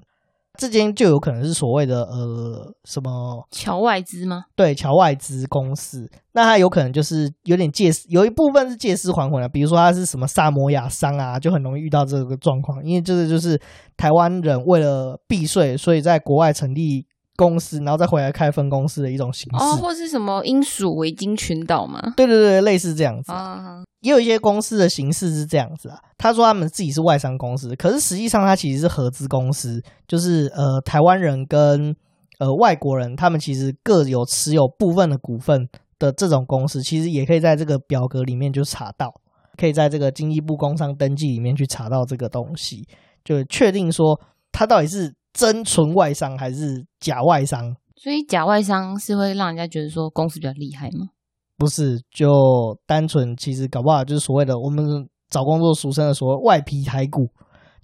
[0.58, 4.44] 这间就有可能是所谓的呃什么侨外资吗？
[4.54, 9.48] 对，侨外资公司，那它有可能就是有点借尸，有一部分是借尸还魂啊。
[9.48, 13.60] 比如说它是什么萨摩亚商啊，就很容易遇到这个状况，因为这个就是
[13.96, 17.06] 台湾人为了避税，所以在国外成立。
[17.42, 22.00] 公司，然后再回来开分公司的一种形式，哦，或是什么英属维京群岛吗？
[22.16, 23.32] 对对对，类似这样子。
[23.32, 25.98] 啊，也有一些公司的形式是这样子啊。
[26.16, 31.92] 他说他们自己是外商公司，可是实际上他其实是合资公司，就是呃台湾人跟
[32.38, 39.12] 呃外国人，他们其实各有持有部分的股份的这种公司，其实也可以在这个表格里面就查到，
[39.58, 42.86] 可以在这个经济部工商登记里面去查到这个东西，
[43.24, 44.20] 就确定说
[44.52, 45.12] 他到底是。
[45.32, 47.74] 真纯外商还是假外商？
[47.96, 51.08] 所以假外商是会让人家觉得说公司比较厉害吗？
[51.56, 54.84] 不是，就单纯其实搞不好就是所谓的我们
[55.30, 57.28] 找工作俗称的所谓外皮台股，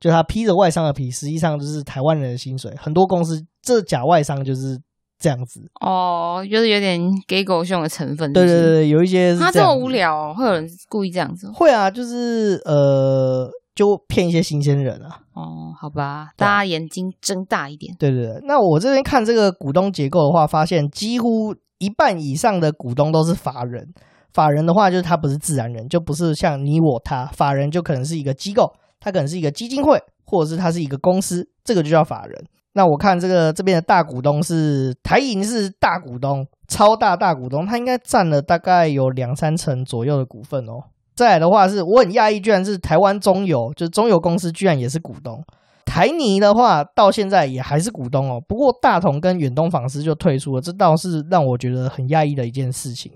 [0.01, 2.75] 就他披着外商的皮，实际上就是台湾人的薪水。
[2.77, 4.77] 很多公司这假外商就是
[5.19, 8.33] 这样子哦，就是有点给狗熊的成分。
[8.33, 11.49] 对对对，有一些他这么无聊哦，会有人故意这样子？
[11.55, 13.49] 会啊，就是呃。
[13.79, 15.21] 就骗一些新鲜人啊！
[15.35, 17.95] 哦，好吧，大家眼睛睁大一点。
[17.97, 23.95] 对对对，那我这边看这个股东结构的话，发现几乎一半以上的股东都是法人。
[24.33, 27.27] 法人的话，就是他不是自然人，就不是像你我他。
[27.27, 32.45] 法人就可能是一个机构，他可能是一个基金会，或者是他是一个公司，这个就叫法人。
[32.73, 40.83] 那我看这个这边的大股东是台银，是大股东，超大大股东，他应该占了大概有两三成左右的股份哦。
[41.19, 45.43] 再来的话是，我很讶异，居然是台湾中油，就是中油公司居然也是股东。
[45.85, 48.41] 台泥的话，到现在也还是股东哦。
[48.47, 53.11] 不过大同跟远东纺织就退出了，这倒是让我觉得很讶异的一件事情。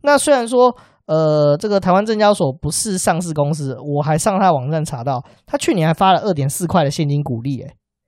[0.00, 7.66] 那虽然说，呃，这个台湾证交所不是上市公司，我还上他的网站查到，他去年还发了二点四块的现金股利，诶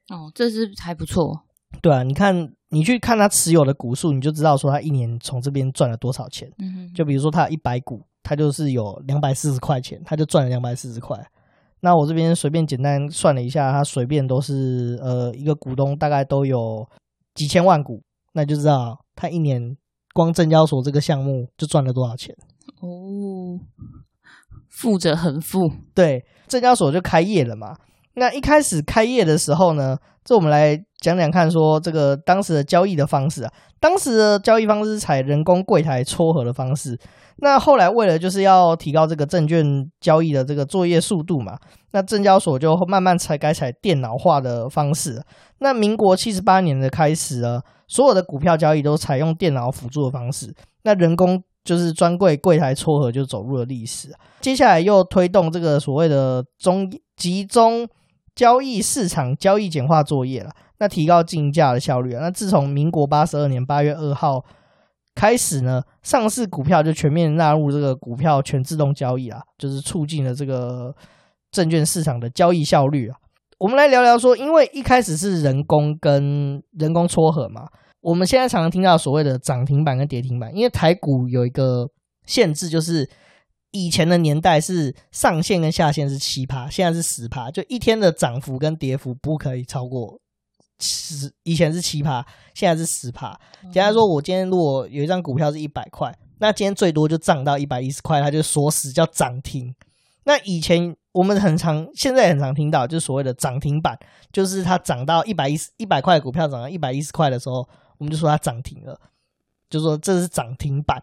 [0.08, 1.42] 哦，这是还不错。
[1.82, 6.48] 对啊，你看，你去看他持有的股数，你就知道说他一年从这边赚了多少钱。
[6.58, 11.16] 嗯哼，就比如说他有一百股，他就是有两百四十块钱，他就赚了两百四十块。
[11.80, 16.88] 那我这边随便简单算了一下，他随便都是呃一个股东大概都有
[17.34, 19.76] 几千万股，那就知道他一年
[20.14, 22.34] 光证交所这个项目就赚了多少钱。
[22.80, 23.60] 哦，
[24.70, 25.70] 富者很富。
[25.94, 27.76] 对，证交所就开业了嘛。
[28.14, 36.98] 那一开始开业的时候呢，这我们来讲讲看，说这个当时的交易的方式啊，当时的交易方式是采人工柜台撮合的方式。
[37.38, 39.64] 那后来为了就是要提高这个证券
[40.00, 41.58] 交易的这个作业速度嘛，
[41.90, 45.20] 那证交所就慢慢才改采电脑化的方式。
[45.58, 54.14] 那民国七十八年的开始呢，所有的股票交易都采用电脑辅助的方式，那人工就是专柜柜台撮合就走入了历史。
[54.40, 57.88] 接下来又推动这个所谓的中集中。
[58.34, 62.20] 交易市场交易简化作业了，那提高竞价的效率啊。
[62.20, 64.44] 那自从民国八十二年八月二号
[65.14, 70.94] 开始呢，上市股票就全面纳入这个股票全自动交易啊，就是促进了这个
[71.52, 73.16] 证券市场的交易效率啊。
[73.58, 77.68] 我们来聊聊说，因为一开始是人工跟人工撮合嘛，
[78.00, 81.88] 我们现在常常听到所谓的涨停板跟跌停板，因为台股有一个
[82.26, 83.08] 限制，就是。
[83.74, 90.20] 以前的年代是上限跟下限是七趴，现在是十趴，就一天的涨幅跟跌幅不可以超过
[90.78, 91.32] 十。
[91.42, 93.36] 以前是七趴，现在是十趴。
[93.72, 99.74] 简单说，我今天如果有一张股票是一百块，那今天最多就涨到一百一十块，它就锁死叫涨停。
[100.22, 103.98] 那以前我们很常，现在很常听到，就是所谓的涨停板，
[104.30, 109.00] 就是它涨到一百一十一百块的股票涨到一百一十块的时候，我们就说它涨停了，
[109.68, 111.02] 就说这是涨停板。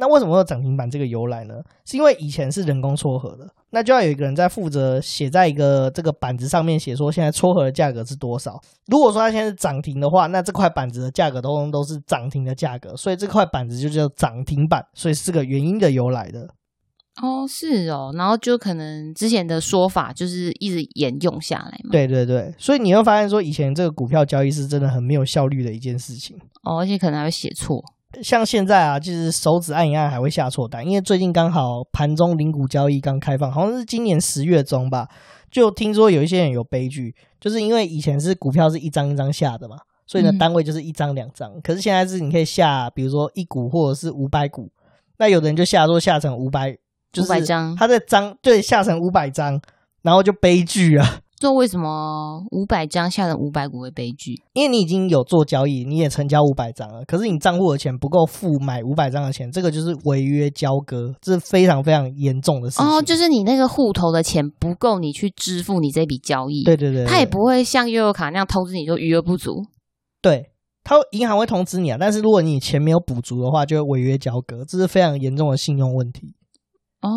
[0.00, 1.54] 那为什么会有涨停板这个由来呢？
[1.84, 8.58] 是因为以前是人工撮合的，那就要有一个人在负责写在一个这个板子上面写说现在撮合的价格是多少。
[8.86, 16.48] 如果说它现在是涨停的话，那这块板子的价格都都是涨停的价格，所以这块板子就叫涨停板，所以是个原因的由来的。
[17.20, 21.90] 哦，是哦，然后就可能之前的说法就是一直沿用下来嘛。
[21.92, 26.38] 对对对，所以你会发现说以前这个股票交易是真的很没有效率的一件事情。
[26.62, 27.84] 哦，而且可能还会写错。
[28.22, 35.08] 像现在啊，就是手指按一按还会下错单，因为最近刚好盘中零股交易刚开放，好像是今年十月中吧。
[35.50, 41.60] 就听说有一些人有悲剧，就是因为以前是股票是一张一张下的嘛，所以呢单位就是一张两张。
[41.60, 44.70] 可是现在是你可以下，比如说一股或者是五百股，
[45.18, 46.76] 那有的人就下说下成五百，
[47.12, 49.60] 就是五百张，他的张对下成五百张，
[50.02, 51.20] 然后就悲剧啊。
[51.40, 54.34] 说为什么五百张下的五百股会悲剧？
[54.52, 62.86] 因为你已经有做交易，你也成交五百张了，可是你账户的钱不够付买五百张的钱，这个就是违约交割，这是非常非常严重的事情。
[62.86, 66.62] 哦，就是你那个户头的钱不够你去支付你这笔交易。
[66.62, 69.64] 对对对，对，他也不会像悠游卡那样通知你说余额不足。
[70.20, 70.50] 对，
[70.84, 76.34] 他银行会通知你啊，但是如果你钱没有补足的话，就会违约交割，这是非常严重的信用问题。
[77.00, 77.08] 哦，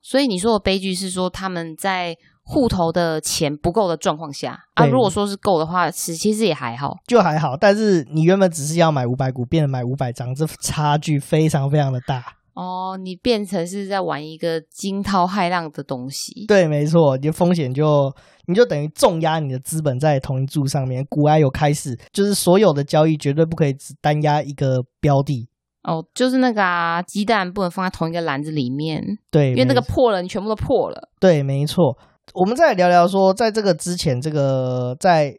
[0.00, 2.16] 所以你说的悲剧是说他们在。
[2.50, 7.54] 户头的钱不够的状况下啊，如果说是够的话，其其实也还好，就还好。
[7.54, 12.96] 但是你原本只是要买五百股，变成买五百张，这差距非常非常的大哦。
[12.96, 18.10] 你变成是在玩一个惊涛骇浪的东西，对，没错，你的风险就
[18.46, 21.04] 你就等于重压你的资本在同一注上面。
[21.10, 25.46] 股癌有开始，就是所有的交易绝对不可以只单压一个标的
[25.82, 31.98] 哦，就是那个啊，鸡蛋不能放在同一个篮子里面，对，因为那个破了，你全部都破了，对，没错。
[32.34, 35.36] 我们再聊聊说，在这个之前，这个在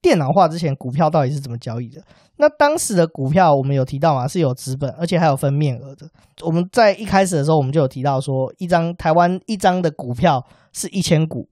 [0.00, 2.02] 电脑化之前，股票到底是怎么交易的？
[2.36, 6.08] 那当时的股票，我们有提到嘛，是有资本，而且还有分面额的。
[6.42, 11.48] 我们在一开始的时候，我们就有提到说，一张台湾一张的股票是一千股。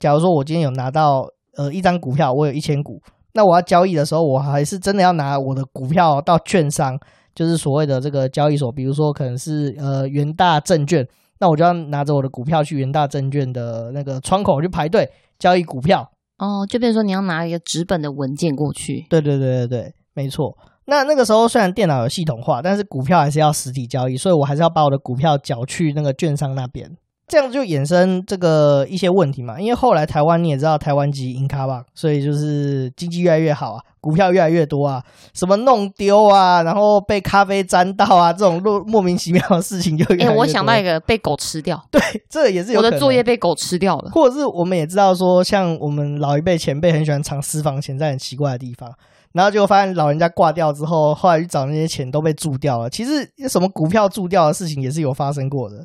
[0.00, 3.00] 假如说我今天有拿到呃一张股票，我有一千股，
[3.32, 6.98] 那我要交易的时候，我还是真的要拿我的股票到券商，
[7.32, 11.06] 就是所谓的这个交易所，比如说可能是呃元大证券。
[11.40, 19.06] 那我就要拿着我的股票去元大证券的那个窗口去排队交易股票哦，就比如说你要拿一个纸本的文件过去。
[19.08, 20.56] 对对对对对，没错。
[20.86, 26.90] 那那个时候虽然电脑有系统化，但是股票还是要实体交易，所以我还是要把我的股票缴去那个券商那边。
[27.34, 40.04] 这样就衍生这个一些问题嘛，因为后来台湾你也知道，台湾籍银卡吧，所以就是经济越来越好啊，股票越来越多啊，什么弄丢啊，然后被咖啡沾到啊，这种莫莫名其妙的事情就。
[40.14, 42.78] 哎、欸，我想到一个被狗吃掉， 对，这也是有。
[42.78, 48.88] 我的作业被狗吃掉了，或者是我们也知道说，像我们老一辈前辈很喜欢藏私房钱在很奇怪的地方。
[49.32, 52.88] 然后结果发现老人家挂掉之后，后来去找那些钱都被注掉了。
[52.88, 55.84] 其实什么股票注掉的事情也是有发生过的。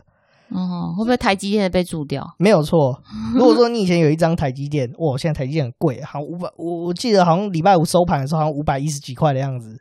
[0.51, 2.25] 哦，会不会台积电被注掉？
[2.37, 3.01] 没有错。
[3.35, 9.77] 如果说你以前有一张台积电，哇，现在台积电很贵，好像五百，我我记得好像礼拜五收盘的时候好像五百一十几块的样子，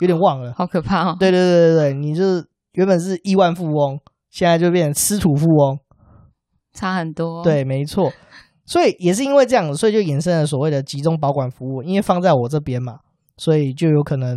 [0.00, 0.52] 有点忘了。
[0.58, 1.16] 好可怕哦！
[1.18, 3.98] 对对对对对，你就是原本是亿万富翁，
[4.30, 5.78] 现在就变成吃土富翁，
[6.72, 7.42] 差很多。
[7.42, 8.12] 对，没错。
[8.66, 12.98] 所以也是因为这样，所以就衍生了所谓的集中保管服务，因为放在我这边嘛。
[13.36, 14.36] 所以就有可能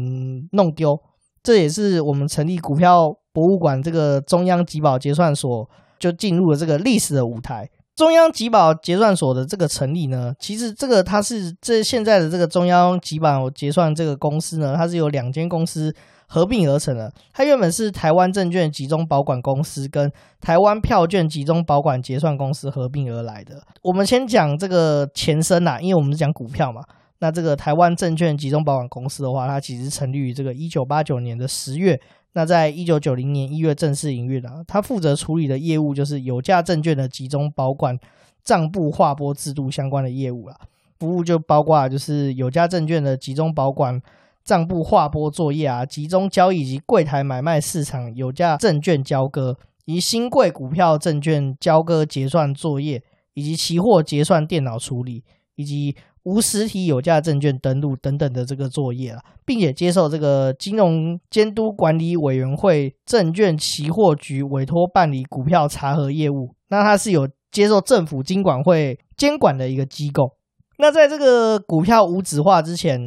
[0.53, 0.97] 弄丢，
[1.43, 5.69] 这也是我们成立股票博物馆这个中央集保结算所
[5.99, 7.69] 就进入了这个历史的舞台。
[7.95, 15.93] 中央集保结算所的这个成立呢，其实这个它是这现在的这个中央集保结算这个公司呢，它是由两间公司
[16.27, 17.11] 合并而成的。
[17.33, 23.61] 它原本是台湾证券集中保管公司跟台湾票券集中保管结算公司合并而来的。
[23.83, 26.81] 我们先讲这个前身呐，因为我们是讲股票嘛。
[27.23, 31.97] 那这个台湾证券集中保管公司的话，它其实成立于这个一九八九年的十月。
[32.33, 34.61] 那在一九九零年一月正式营运了。
[34.67, 37.97] 它负责处理的业务就是有价证券的集中保管
[38.43, 40.55] 账簿划拨制度相关的业务了。
[40.99, 44.01] 服务就包括就是有价证券的集中保管
[44.43, 53.01] 账簿划拨作业啊，集中交易及柜台买卖市场有价证券交割，以及兴柜股票证券交割结算作业，
[53.33, 55.23] 以及期货结算电脑处理，
[55.55, 66.55] 以及无实体有价证券登录等等的这个作业了，并且接受这个金融监督管理委员会证券期货局委托办理股票查核业务。
[66.69, 70.31] 那它是有接受政府金管会监管的一个机构。
[70.77, 72.99] 那在这个股票无纸化之前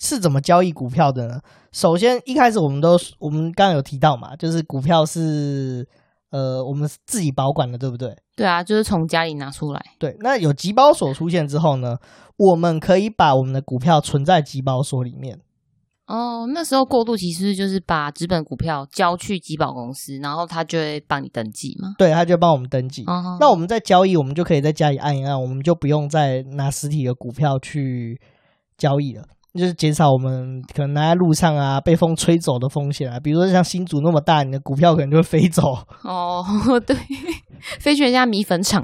[0.00, 1.40] 是怎么交易股票的呢？
[1.72, 5.86] 首先一开始我们都我们刚刚有提到嘛，就是股票是。
[6.30, 8.16] 呃，我们自己保管的，对不对？
[8.34, 9.82] 对啊，就是从家里拿出来。
[9.98, 11.96] 对，那有集保所出现之后呢，
[12.36, 15.40] 我们可以把我们的股票存在集保所里面。
[16.06, 21.94] 哦，那时候过渡其实就是把资本股票交去集保公司，然后他就会帮你登记嘛。
[21.98, 23.02] 对，他就帮我们登记。
[23.06, 23.36] 哦。
[23.40, 28.20] 那我们在交易，我们就可以在家里按一按，我们就不用再拿实体的股票去
[28.78, 29.24] 交易了。
[29.56, 35.62] 就是减少我们可能拿在路上啊被风吹走的风险啊，比如说像新竹那么大，你的股票可能就会飞走。
[36.02, 36.44] 哦，
[36.86, 36.96] 对，
[37.80, 38.82] 飞去人家米粉厂，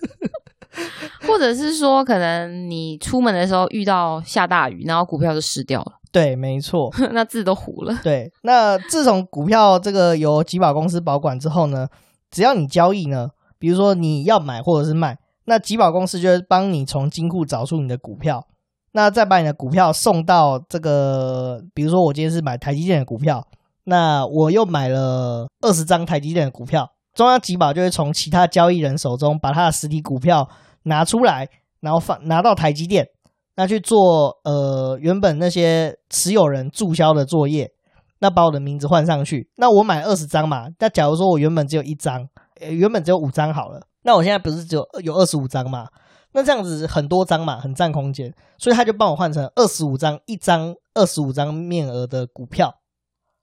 [1.26, 5.92] 或者是说可能你出门的时候遇到下大雨，然后股票就湿掉了。
[6.12, 7.96] 对，没错， 那字都糊了。
[8.02, 11.86] 对，那自从股票这个由集保公司保管之后呢，
[12.30, 13.28] 只要你交易呢，
[13.58, 18.46] 比如说你要买或者是卖，那集保公司就会帮你从金库找出你的股票。
[18.92, 23.46] 那再把你的股票送到这个，比如说我今天是买台积电的股票，
[23.84, 30.48] 那我又买了二十张台积电的股票，中央集保就会从其他交易人手中把他的实体股票
[30.84, 31.48] 拿出来，
[31.80, 33.06] 然后放拿到台积电，
[33.54, 37.70] 那去做呃原本那些持有人注销的作业，
[38.18, 42.26] 那把我的名字换上去，那我买二十张嘛，那假如说我原本只有一张，
[42.60, 45.86] 原本只有五张好了，那我现在不是只有有二十五张嘛？
[46.32, 52.76] 那这样子很多张嘛，很占空间，所以他就帮我换成二十五张，一张二十五张面额的股票。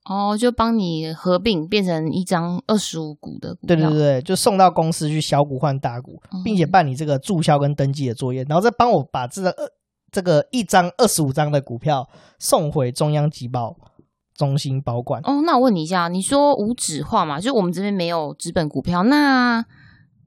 [0.08, 3.76] 哦，就帮你合并变成一张二十五股的股票。
[3.76, 9.68] 对对对，就送到公司去小股换大股，并且办理这个注销跟登记的作业，然后再帮我把这个二
[10.10, 12.08] 这个一张二十五张的股票
[12.38, 13.76] 送回中央集保
[14.34, 15.20] 中心保管。
[15.24, 17.38] 哦，那我问你一下，你说无纸化嘛？
[17.38, 19.62] 就我们这边没有纸本股票，那？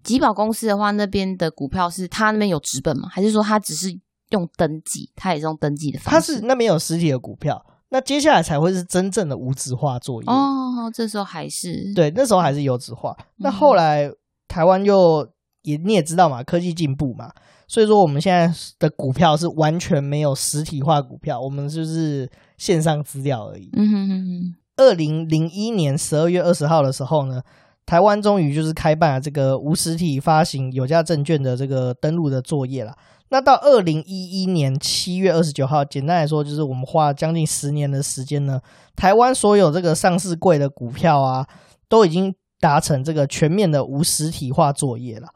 [0.04, 3.08] 集保公司的话，那边的股票是他那边有纸本吗？
[3.10, 3.98] 还是说他只是
[4.30, 5.10] 用登记？
[5.16, 6.34] 他也是用登记的方式？
[6.34, 10.92] 他是那边有实体的股票，那接下来才会是真正的无纸化作业哦。
[10.94, 13.16] 这时候还是对，那时候还是有纸化。
[13.38, 14.12] 那后来
[14.48, 15.28] 台湾又
[15.62, 17.32] 也你也知道嘛，科技进步嘛，
[17.68, 23.70] 所以说我们现在的股票是完全没有实体化股票，我们就是线上资料而已。
[23.74, 24.56] 嗯哼哼哼。
[24.78, 27.42] 二零零一年十二月二十号的时候呢，
[27.86, 32.94] 台湾终于就是开办了这个无实体发行有价证券的这个登录的作业了。
[33.30, 38.60] 那到二零一一年七月二十九号，简单来说就是我们花了将近十年的时间呢，
[38.96, 41.48] 台湾所有这个上市柜的股票啊，
[41.88, 45.30] 都已经达成这个全面的无实体化作业了。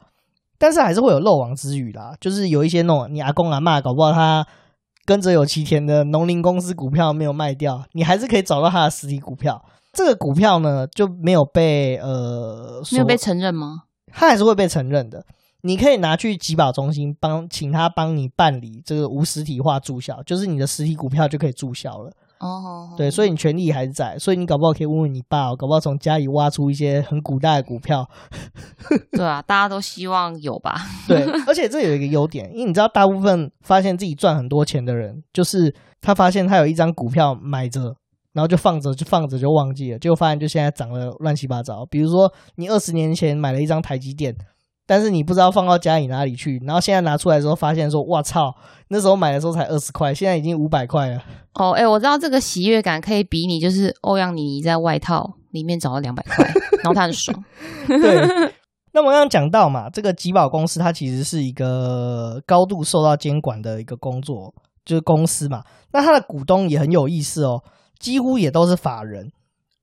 [0.57, 4.45] 但是还是会有漏网之鱼啦，就是有一些那种你阿公阿嬷搞不好他
[5.05, 9.63] 跟着有其田的农林公司股票没有卖掉，你还是可以找到他的实体股票。
[9.95, 13.83] 这个股票呢就没有被呃，没有被承认吗？
[14.11, 15.25] 它还是会被承认的。
[15.61, 22.11] 你可以拿去集保中心帮，请他帮你办理这个无实体化注销，就是你的实体股票就可以注销了。
[22.37, 28.07] 哦，对，所以你权利还是在，所以你搞不好可以问问你爸，搞不好从家里挖出一些很古代的股票。
[29.11, 30.75] 对啊，大家都希望有吧？
[31.07, 37.95] 对，而且这有一个优点，因为你知道，大部分发现自己赚很多钱的人，就是他发现他有一张股票买着，
[38.35, 41.83] 然后就放着，就放着就忘记了，结果发现就现在涨了乱七八糟。
[41.89, 44.35] 比如说，你二十年前买了一张台积电。
[44.87, 48.53] 但是你不知道放到家里哪里去，然后现在拿出来的时候，发现说：“哇操！
[48.89, 51.19] 那时候买的时候才二十块，现在已经五百块了。”
[51.57, 56.45] 哦，哎，我知道这个喜悦感可以比你，就是欧阳妮妮在外套里面找到两百块，
[56.83, 57.43] 然后他很爽。
[57.89, 58.51] 对。
[58.93, 64.53] 那我刚刚讲到嘛，这个集保公司它其实是一个高度受到监管的一个工作，
[64.85, 65.63] 就是公司嘛。
[65.93, 67.59] 那它的股东也很有意思哦，
[67.99, 69.31] 几乎也都是法人。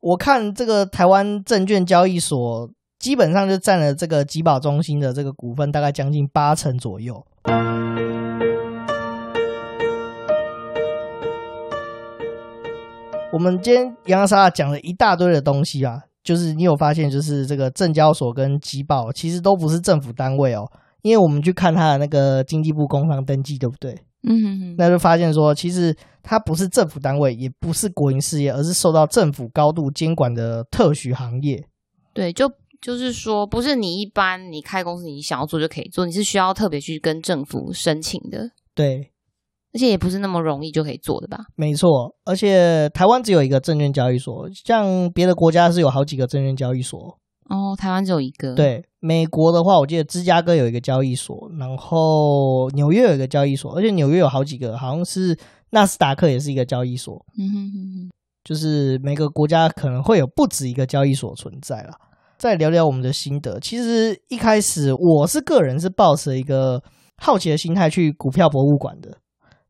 [0.01, 2.71] 我看这个台湾证券交易所。
[3.03, 7.21] 基本上就占了这个集保中心的这个股份，大概将近八成左右。
[13.33, 20.71] 我们今天洋洋洒洒讲了一大堆的东西啊，就是你有发现，就是这个证交所跟集保其实都不是政府单位哦，
[21.03, 23.99] 因为我们去看他的那个经济部工商登记，对不对？
[24.23, 31.65] 嗯哼哼，那就发现说，其实它不是政府单位，也不是国营事业，而是受到政府高度监管的特许行业。
[32.13, 32.51] 对，就。
[32.83, 38.51] 就是说，不是你一般你开公司，你想要做就可以做，你是需要特别去跟政府申请的。
[38.75, 39.13] 对，
[39.73, 41.45] 而且也不是那么容易就可以做的吧？
[41.55, 46.99] 没错，而且台湾只有一个证券交易所，像别的国家是有好几个证券交易所。
[47.49, 48.53] 哦，台湾只有一个。
[48.57, 55.37] 对，美国的话，我记得芝加哥有一个交易所，然后纽约有一个交易所，而且纽约有好几个，好像是
[55.71, 57.21] 纳斯达克也是一个交易所。
[57.37, 58.11] 嗯哼哼哼，
[58.45, 61.99] 就是每个国家可能会有不止一个交易所存在啦。
[62.39, 63.59] 再聊聊我们的心得。
[63.59, 66.81] 其实一开始我是个人是抱持一个
[67.17, 69.19] 好奇的心态去股票博物馆的，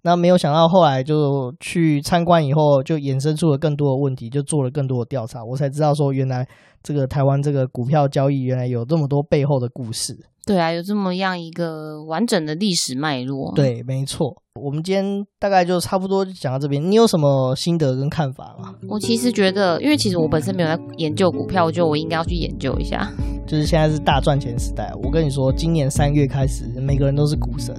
[0.02, 6.46] 那没有想到后来就去参观以后，就衍生出了更多的问题，就做了更多的调查，我才知道说原来
[6.82, 10.18] 这个台湾这个股票交易原来有这么多背后的故事。
[10.44, 13.52] 对啊，有这么样一个完整的历史脉络。
[13.54, 14.36] 对，没错。
[14.60, 16.82] 我们今天大概就差不多讲到这边。
[16.90, 18.74] 你有什么心得跟看法吗？
[18.88, 23.08] 我其实觉得，因为其实我本身没有在研究股票，我觉得我应该要去研究一下。
[23.46, 27.72] 就是现在是大赚钱时代，我跟你说，今年三月开始，每个人都是股神。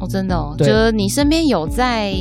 [0.00, 0.54] 哦，真的哦。
[0.56, 2.12] 对就是你身边有在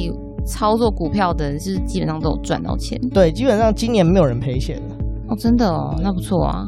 [0.45, 2.99] 操作股票的人，是基本上都有赚到钱。
[3.09, 4.81] 对，基本上今年没有人赔钱。
[5.27, 6.65] 哦，真的哦，那不错啊。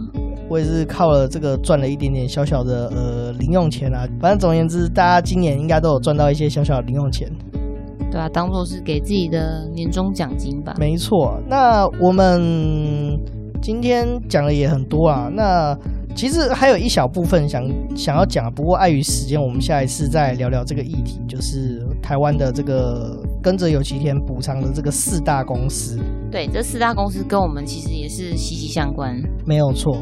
[0.49, 7.29] 我也是靠了这个赚了一点点小小的呃零用钱啊，反正总而言之，大家今年应该都有赚到一些小小的零用钱，
[8.11, 10.73] 对啊，当做是给自己的年终奖金吧。
[10.79, 12.41] 没错，那我们
[13.61, 15.77] 今天讲的也很多啊，那
[16.15, 17.63] 其实还有一小部分想
[17.95, 25.97] 想要讲，不过碍于时间，我们下一次再聊聊这个议题，就是台湾的这个跟着有奇天补偿的这个四大公司。
[26.29, 29.97] 对，这四大公司跟我们其实也是息息相关，没有错。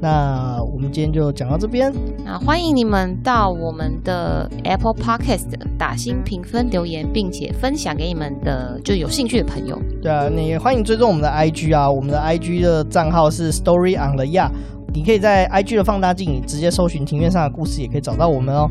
[0.00, 1.92] 那我们今天就讲到这边。
[2.24, 9.76] 那欢迎你们到我们的 Apple Podcast 打新评分留言，并且分享给你们的就有兴趣的朋友。
[10.00, 14.52] 对啊，你也欢迎追踪我们的 IG 啊，我们的 IG 的账号是 Story on the Yard。
[14.92, 18.68] 你可以在 IG 的放大镜直接搜寻庭院上的故事，也可以找到我们哦。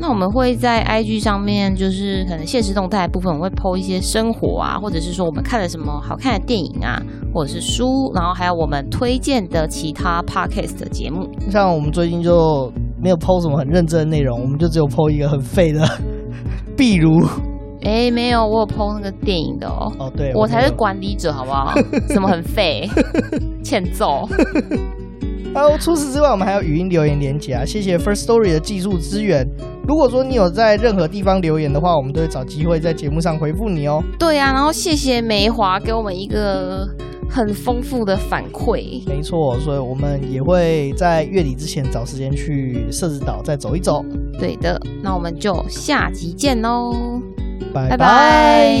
[0.00, 7.02] 那我们会在 IG 上面，就是可能现实动态部分，我会 po 一些生活啊，或者是说我们看了什么好看的电影啊，
[7.34, 11.28] 或者是书，然后还有我们推荐的其他 podcast 的节目。
[11.50, 15.84] 像我们最近就没有 po 什么很认真的内容，我们就只有 po 一个很废的，
[16.76, 17.20] 比如，
[17.82, 19.92] 哎，没有，我有 po 那个电影的哦。
[19.98, 21.74] 哦，对，我才是管理者，好不好？
[22.08, 22.88] 什么很废，
[23.64, 24.28] 欠揍。
[25.54, 27.64] 还有除此之外，我们还有语音留言连接啊！
[27.64, 29.44] 谢谢 First Story 的技术支援。
[29.86, 34.02] 如果说你有在任何地方留言的话，我们都会找机会在节目上回复你哦。
[34.18, 36.86] 对呀、啊，然后谢谢梅华给我们一个
[37.28, 39.02] 很丰富的反馈。
[39.06, 44.04] 没错，所以我们也会在月底之前找时间去社子岛再走一走。
[44.38, 46.94] 对的，那我们就下集见喽，
[47.72, 48.76] 拜拜。